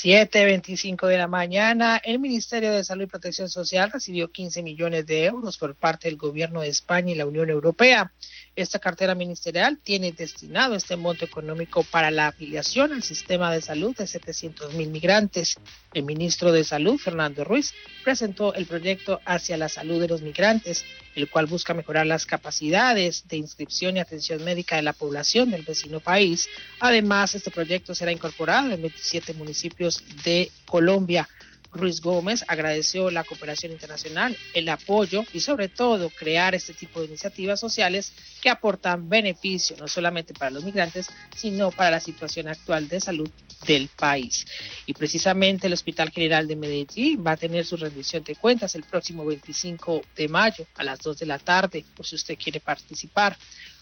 7.25 0.08 1.06
de 1.06 1.18
la 1.18 1.28
mañana, 1.28 1.98
el 2.02 2.18
Ministerio 2.18 2.72
de 2.72 2.86
Salud 2.86 3.04
y 3.04 3.08
Protección 3.08 3.50
Social 3.50 3.92
recibió 3.92 4.32
15 4.32 4.64
millones 4.64 5.06
de 5.06 5.26
euros 5.26 5.58
por 5.58 5.76
parte 5.76 6.08
del 6.08 6.16
Gobierno 6.16 6.62
de 6.62 6.70
España 6.70 7.12
y 7.12 7.16
la 7.16 7.26
Unión 7.26 7.50
Europea. 7.50 8.14
Esta 8.56 8.80
cartera 8.80 9.16
ministerial 9.16 9.80
tiene 9.84 10.14
destinado 10.14 10.76
este 10.76 10.96
monto 10.96 11.26
económico 11.26 11.84
para 11.84 12.10
la 12.10 12.28
afiliación 12.28 12.94
al 12.94 13.04
sistema 13.04 13.52
de 13.52 13.62
salud 13.62 13.98
de 13.98 14.08
700 14.08 14.76
mil 14.76 14.92
migrantes. 14.92 15.58
El 15.94 16.04
ministro 16.04 16.54
de 16.54 16.64
Salud, 16.64 16.98
Fernando 16.98 17.44
Ruiz, 17.44 17.74
presentó 18.06 18.54
el 18.54 18.66
proyecto 18.66 19.20
Hacia 19.26 19.58
la 19.58 19.68
Salud 19.68 20.00
de 20.00 20.08
los 20.08 20.22
Migrantes, 20.22 20.86
el 21.18 21.30
cual 21.30 21.48
busca 21.48 21.74
mejorar 21.74 22.06
las 22.06 22.26
capacidades 22.26 23.28
de 23.28 23.38
inscripción 23.38 23.98
y 23.98 24.00
atención 24.00 24.44
médica 24.44 24.76
de 24.76 24.84
la 24.84 24.94
población 24.94 25.50
del 25.50 25.64
vecino 25.64 26.00
país. 26.00 26.48
Además, 26.80 27.34
este 27.34 27.50
proyecto 27.50 27.96
será 27.96 28.12
incorporado 28.12 28.72
en 28.72 28.82
27 28.82 29.34
municipios 29.34 30.04
de 30.24 30.52
Colombia. 30.66 31.28
Ruiz 31.72 32.02
Gómez 32.02 32.44
agradeció 32.48 33.12
la 33.12 33.24
cooperación 33.24 33.72
internacional, 33.72 34.38
el 34.54 34.70
apoyo 34.70 35.24
y 35.34 35.40
sobre 35.42 35.70
todo 35.70 36.10
crear 36.10 36.56
este 36.56 36.74
tipo 36.74 37.00
de 37.00 37.08
iniciativas 37.08 37.60
sociales 37.60 38.14
que 38.42 38.50
aportan 38.50 39.10
beneficio 39.10 39.76
no 39.78 39.88
solamente 39.88 40.34
para 40.34 40.52
los 40.52 40.64
migrantes, 40.64 41.08
sino 41.36 41.72
para 41.72 41.92
la 41.92 42.00
situación 42.00 42.48
actual 42.48 42.88
de 42.88 43.00
salud 43.00 43.30
del 43.66 43.90
país. 43.90 44.46
Y 44.86 44.94
precisamente 44.94 45.68
el 45.68 45.74
Hospital 45.74 46.10
General 46.10 46.48
de 46.48 46.56
Medellín 46.56 47.24
va 47.26 47.32
a 47.32 47.38
tener 47.38 47.66
su 47.66 47.78
rendición 47.78 48.24
de 48.24 48.36
cuentas 48.36 48.76
el 48.76 48.84
próximo 48.84 49.26
25 49.26 50.02
de 50.16 50.28
mayo 50.28 50.66
a 50.76 50.84
las 50.84 51.00
2 51.00 51.20
de 51.20 51.26
la 51.26 51.40
tarde, 51.40 51.86
por 51.96 52.06
si 52.06 52.16
usted 52.16 52.38
quiere 52.38 52.60
participar. 52.60 53.38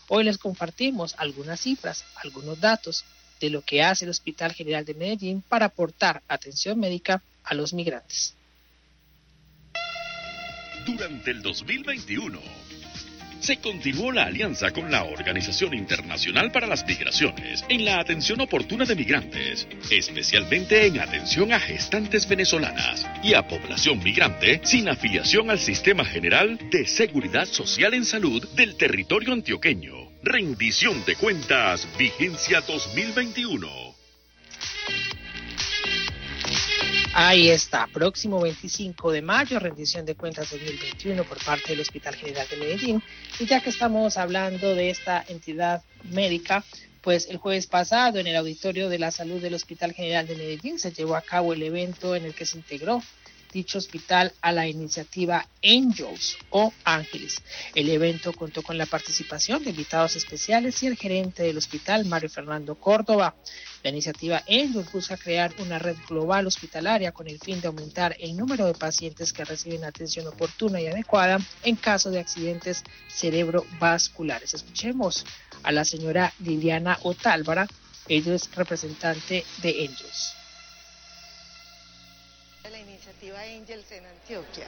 Hoy 0.08 0.24
les 0.24 0.38
compartimos 0.38 1.16
algunas 1.18 1.60
cifras, 1.60 2.06
algunos 2.24 2.60
datos 2.60 3.06
de 3.40 3.50
lo 3.50 3.62
que 3.62 3.84
hace 3.84 4.06
el 4.06 4.12
Hospital 4.12 4.54
General 4.54 4.86
de 4.86 4.94
Medellín 4.94 5.42
para 5.42 5.68
aportar 5.68 6.22
atención 6.28 6.80
médica 6.80 7.22
a 7.46 7.54
los 7.54 7.74
migrantes. 7.74 8.36
Durante 10.86 11.32
el 11.32 11.42
2021 11.42 12.40
se 13.40 13.58
continuó 13.58 14.12
la 14.12 14.24
alianza 14.24 14.72
con 14.72 14.90
la 14.90 15.04
Organización 15.04 15.76
Internacional 15.76 16.52
para 16.52 16.66
las 16.66 16.84
Migraciones 16.86 17.64
en 17.70 17.86
la 17.86 18.00
atención 18.00 18.42
oportuna 18.42 18.86
de 18.86 18.96
migrantes, 18.96 19.68
especialmente 19.92 20.88
en 20.88 21.00
atención 21.00 21.54
a 21.54 21.60
gestantes 21.60 22.28
venezolanas 22.28 23.06
y 23.24 23.36
a 23.36 23.48
población 23.48 24.04
migrante 24.04 24.62
sin 24.64 24.90
afiliación 24.90 25.52
al 25.52 25.60
Sistema 25.60 26.06
General 26.06 26.58
de 26.72 26.88
Seguridad 26.88 27.46
Social 27.46 27.94
en 27.94 28.06
Salud 28.06 28.48
del 28.56 28.78
territorio 28.78 29.34
antioqueño. 29.34 29.94
Rendición 30.24 31.06
de 31.06 31.16
cuentas, 31.16 31.88
vigencia 32.00 32.62
2021. 32.62 33.95
Ahí 37.18 37.50
está, 37.50 37.88
próximo 37.88 38.42
25 38.42 39.10
de 39.10 39.22
mayo, 39.22 39.58
rendición 39.58 40.06
de 40.06 40.16
cuentas 40.16 40.52
2021 40.52 41.24
por 41.24 41.42
parte 41.46 41.70
del 41.70 41.80
Hospital 41.80 42.14
General 42.14 42.46
de 42.46 42.58
Medellín. 42.58 43.04
Y 43.40 43.46
ya 43.46 43.62
que 43.62 43.70
estamos 43.70 44.18
hablando 44.18 44.76
de 44.76 44.90
esta 44.90 45.24
entidad 45.30 45.82
médica, 46.12 46.66
pues 47.00 47.30
el 47.30 47.38
jueves 47.38 47.68
pasado 47.68 48.20
en 48.20 48.28
el 48.28 48.36
Auditorio 48.36 48.90
de 48.90 49.00
la 49.00 49.12
Salud 49.12 49.42
del 49.42 49.54
Hospital 49.54 49.94
General 49.94 50.28
de 50.28 50.36
Medellín 50.36 50.78
se 50.78 50.92
llevó 50.92 51.16
a 51.16 51.22
cabo 51.22 51.54
el 51.54 51.64
evento 51.64 52.18
en 52.18 52.26
el 52.26 52.36
que 52.36 52.46
se 52.46 52.58
integró 52.58 53.02
dicho 53.56 53.78
hospital 53.78 54.34
a 54.42 54.52
la 54.52 54.68
iniciativa 54.68 55.48
Angels 55.64 56.38
o 56.50 56.74
Ángeles. 56.84 57.42
El 57.74 57.90
evento 57.90 58.34
contó 58.34 58.62
con 58.62 58.78
la 58.78 58.86
participación 58.86 59.64
de 59.64 59.70
invitados 59.70 60.18
especiales 60.18 60.84
y 60.84 60.88
el 60.88 60.98
gerente 60.98 61.44
del 61.44 61.58
hospital, 61.58 62.04
Mario 62.06 62.30
Fernando 62.30 62.76
Córdoba. 62.76 63.34
La 63.82 63.92
iniciativa 63.92 64.44
Angels 64.50 64.92
busca 64.92 65.16
crear 65.16 65.54
una 65.60 65.80
red 65.80 65.96
global 66.10 66.48
hospitalaria 66.48 67.14
con 67.14 67.30
el 67.30 67.40
fin 67.40 67.62
de 67.62 67.68
aumentar 67.68 68.18
el 68.20 68.36
número 68.36 68.66
de 68.66 68.74
pacientes 68.74 69.32
que 69.32 69.46
reciben 69.46 69.86
atención 69.86 70.28
oportuna 70.28 70.82
y 70.82 70.88
adecuada 70.88 71.40
en 71.64 71.78
caso 71.78 72.12
de 72.12 72.20
accidentes 72.20 72.84
cerebrovasculares. 73.08 74.54
Escuchemos 74.54 75.26
a 75.64 75.72
la 75.72 75.86
señora 75.86 76.34
Liliana 76.40 77.00
Otálvara, 77.04 77.68
ella 78.10 78.36
es 78.36 78.54
representante 78.54 79.46
de 79.64 79.88
Angels 79.88 80.36
iniciativa 83.26 83.40
Angels 83.42 83.92
en 83.92 84.06
Antioquia. 84.06 84.68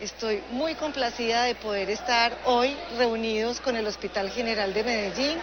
Estoy 0.00 0.42
muy 0.50 0.74
complacida 0.74 1.44
de 1.44 1.54
poder 1.54 1.88
estar 1.90 2.36
hoy 2.46 2.76
reunidos 2.98 3.60
con 3.60 3.76
el 3.76 3.86
Hospital 3.86 4.30
General 4.30 4.72
de 4.74 4.82
Medellín, 4.82 5.38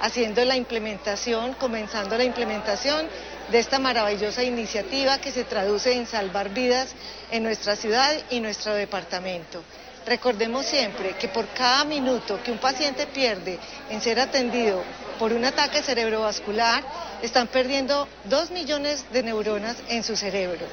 haciendo 0.00 0.44
la 0.44 0.56
implementación, 0.56 1.54
comenzando 1.54 2.16
la 2.16 2.24
implementación 2.24 3.06
de 3.50 3.58
esta 3.58 3.78
maravillosa 3.78 4.42
iniciativa 4.42 5.18
que 5.18 5.32
se 5.32 5.44
traduce 5.44 5.92
en 5.92 6.06
salvar 6.06 6.48
vidas 6.50 6.94
en 7.30 7.42
nuestra 7.42 7.76
ciudad 7.76 8.14
y 8.30 8.40
nuestro 8.40 8.74
departamento. 8.74 9.62
Recordemos 10.06 10.64
siempre 10.64 11.14
que 11.18 11.28
por 11.28 11.46
cada 11.48 11.84
minuto 11.84 12.40
que 12.42 12.52
un 12.52 12.58
paciente 12.58 13.06
pierde 13.06 13.58
en 13.90 14.00
ser 14.00 14.20
atendido 14.20 14.82
por 15.18 15.32
un 15.32 15.44
ataque 15.44 15.82
cerebrovascular, 15.82 16.84
están 17.22 17.48
perdiendo 17.48 18.06
dos 18.24 18.50
millones 18.50 19.04
de 19.12 19.22
neuronas 19.24 19.76
en 19.88 20.04
su 20.04 20.16
cerebro. 20.16 20.64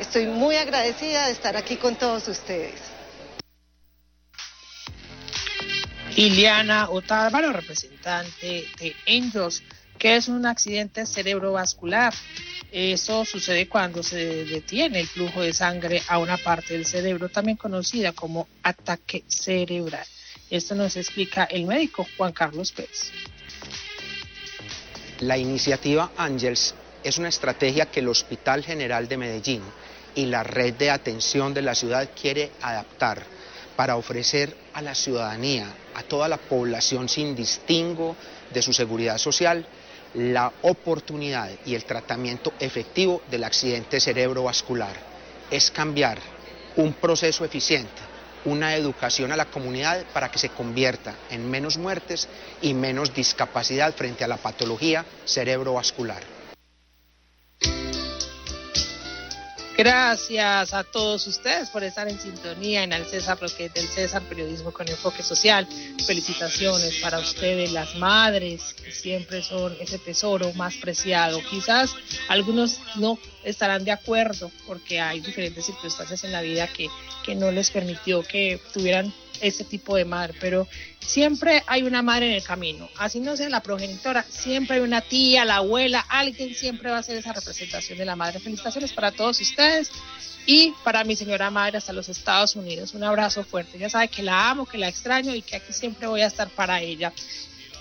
Estoy 0.00 0.26
muy 0.26 0.56
agradecida 0.56 1.26
de 1.26 1.32
estar 1.32 1.56
aquí 1.56 1.76
con 1.76 1.96
todos 1.96 2.26
ustedes. 2.28 2.80
Iliana 6.16 6.90
Otávaro, 6.90 7.52
representante 7.52 8.66
de 8.78 8.94
Angels, 9.08 9.62
que 9.98 10.16
es 10.16 10.28
un 10.28 10.44
accidente 10.44 11.06
cerebrovascular. 11.06 12.12
Eso 12.70 13.24
sucede 13.24 13.68
cuando 13.68 14.02
se 14.02 14.44
detiene 14.44 15.00
el 15.00 15.06
flujo 15.06 15.42
de 15.42 15.52
sangre 15.52 16.02
a 16.08 16.18
una 16.18 16.36
parte 16.36 16.74
del 16.74 16.86
cerebro, 16.86 17.28
también 17.28 17.56
conocida 17.56 18.12
como 18.12 18.48
ataque 18.62 19.24
cerebral. 19.26 20.04
Esto 20.50 20.74
nos 20.74 20.96
explica 20.96 21.44
el 21.44 21.66
médico 21.66 22.06
Juan 22.16 22.32
Carlos 22.32 22.72
Pérez. 22.72 23.10
La 25.20 25.38
iniciativa 25.38 26.12
Angels 26.16 26.74
es 27.04 27.18
una 27.18 27.28
estrategia 27.28 27.86
que 27.86 28.00
el 28.00 28.08
Hospital 28.08 28.62
General 28.64 29.08
de 29.08 29.16
Medellín 29.16 29.62
y 30.14 30.26
la 30.26 30.42
red 30.42 30.74
de 30.74 30.90
atención 30.90 31.54
de 31.54 31.62
la 31.62 31.74
ciudad 31.74 32.10
quiere 32.20 32.52
adaptar 32.60 33.22
para 33.76 33.96
ofrecer 33.96 34.54
a 34.74 34.82
la 34.82 34.94
ciudadanía, 34.94 35.66
a 35.94 36.02
toda 36.02 36.28
la 36.28 36.36
población 36.36 37.08
sin 37.08 37.34
distingo 37.34 38.16
de 38.52 38.62
su 38.62 38.72
seguridad 38.72 39.18
social, 39.18 39.66
la 40.14 40.52
oportunidad 40.62 41.50
y 41.64 41.74
el 41.74 41.84
tratamiento 41.84 42.52
efectivo 42.60 43.22
del 43.30 43.44
accidente 43.44 44.00
cerebrovascular. 44.00 44.94
Es 45.50 45.70
cambiar 45.70 46.18
un 46.76 46.92
proceso 46.94 47.44
eficiente, 47.44 47.90
una 48.44 48.74
educación 48.76 49.32
a 49.32 49.36
la 49.36 49.46
comunidad 49.46 50.04
para 50.12 50.30
que 50.30 50.38
se 50.38 50.50
convierta 50.50 51.14
en 51.30 51.50
menos 51.50 51.78
muertes 51.78 52.28
y 52.60 52.74
menos 52.74 53.14
discapacidad 53.14 53.94
frente 53.94 54.24
a 54.24 54.28
la 54.28 54.36
patología 54.36 55.04
cerebrovascular. 55.24 56.31
Gracias 59.76 60.74
a 60.74 60.84
todos 60.84 61.26
ustedes 61.26 61.70
por 61.70 61.82
estar 61.82 62.06
en 62.06 62.20
sintonía 62.20 62.82
en 62.84 62.92
el 62.92 63.06
César, 63.06 63.38
lo 63.40 63.46
es 63.46 63.56
del 63.56 63.88
César, 63.88 64.22
periodismo 64.28 64.70
con 64.70 64.86
enfoque 64.86 65.22
social. 65.22 65.66
Felicitaciones 66.06 66.96
para 66.96 67.18
ustedes, 67.18 67.72
las 67.72 67.96
madres, 67.96 68.74
que 68.74 68.92
siempre 68.92 69.42
son 69.42 69.74
ese 69.80 69.98
tesoro 69.98 70.52
más 70.52 70.74
preciado. 70.76 71.40
Quizás 71.48 71.94
algunos 72.28 72.80
no 72.96 73.18
estarán 73.44 73.84
de 73.84 73.92
acuerdo 73.92 74.50
porque 74.66 75.00
hay 75.00 75.20
diferentes 75.20 75.64
circunstancias 75.64 76.22
en 76.24 76.32
la 76.32 76.42
vida 76.42 76.66
que, 76.66 76.88
que 77.24 77.34
no 77.34 77.50
les 77.50 77.70
permitió 77.70 78.22
que 78.22 78.60
tuvieran 78.74 79.12
ese 79.42 79.64
tipo 79.64 79.96
de 79.96 80.04
madre, 80.04 80.34
pero 80.40 80.66
siempre 81.00 81.62
hay 81.66 81.82
una 81.82 82.00
madre 82.00 82.28
en 82.28 82.32
el 82.32 82.42
camino, 82.42 82.88
así 82.96 83.20
no 83.20 83.36
sea 83.36 83.50
la 83.50 83.62
progenitora, 83.62 84.24
siempre 84.28 84.76
hay 84.76 84.82
una 84.82 85.02
tía, 85.02 85.44
la 85.44 85.56
abuela, 85.56 86.00
alguien 86.08 86.54
siempre 86.54 86.90
va 86.90 86.98
a 86.98 87.02
ser 87.02 87.16
esa 87.16 87.32
representación 87.32 87.98
de 87.98 88.04
la 88.04 88.16
madre. 88.16 88.40
Felicitaciones 88.40 88.92
para 88.92 89.10
todos 89.10 89.40
ustedes 89.40 89.90
y 90.46 90.72
para 90.84 91.04
mi 91.04 91.16
señora 91.16 91.50
madre 91.50 91.78
hasta 91.78 91.92
los 91.92 92.08
Estados 92.08 92.56
Unidos. 92.56 92.94
Un 92.94 93.04
abrazo 93.04 93.44
fuerte, 93.44 93.78
ya 93.78 93.90
sabe 93.90 94.08
que 94.08 94.22
la 94.22 94.50
amo, 94.50 94.64
que 94.66 94.78
la 94.78 94.88
extraño 94.88 95.34
y 95.34 95.42
que 95.42 95.56
aquí 95.56 95.72
siempre 95.72 96.06
voy 96.06 96.22
a 96.22 96.26
estar 96.26 96.48
para 96.48 96.80
ella. 96.80 97.12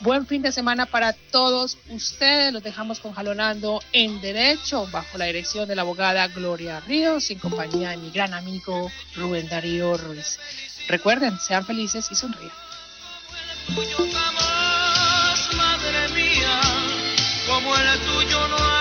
Buen 0.01 0.25
fin 0.25 0.41
de 0.41 0.51
semana 0.51 0.87
para 0.87 1.13
todos 1.13 1.77
ustedes. 1.89 2.51
Los 2.51 2.63
dejamos 2.63 2.99
con 2.99 3.13
Jalonando 3.13 3.79
en 3.93 4.19
Derecho, 4.19 4.87
bajo 4.91 5.19
la 5.19 5.25
dirección 5.25 5.67
de 5.67 5.75
la 5.75 5.83
abogada 5.83 6.27
Gloria 6.27 6.79
Ríos, 6.79 7.29
en 7.29 7.37
compañía 7.37 7.91
de 7.91 7.97
mi 7.97 8.09
gran 8.09 8.33
amigo 8.33 8.91
Rubén 9.15 9.47
Darío 9.47 9.95
Ruiz. 9.97 10.39
Recuerden, 10.87 11.39
sean 11.39 11.67
felices 11.67 12.07
y 12.09 12.15
sonríen. 12.15 12.51
como 17.47 17.75
el 17.75 17.99
tuyo 17.99 18.47
no 18.47 18.57
habré 18.57 18.80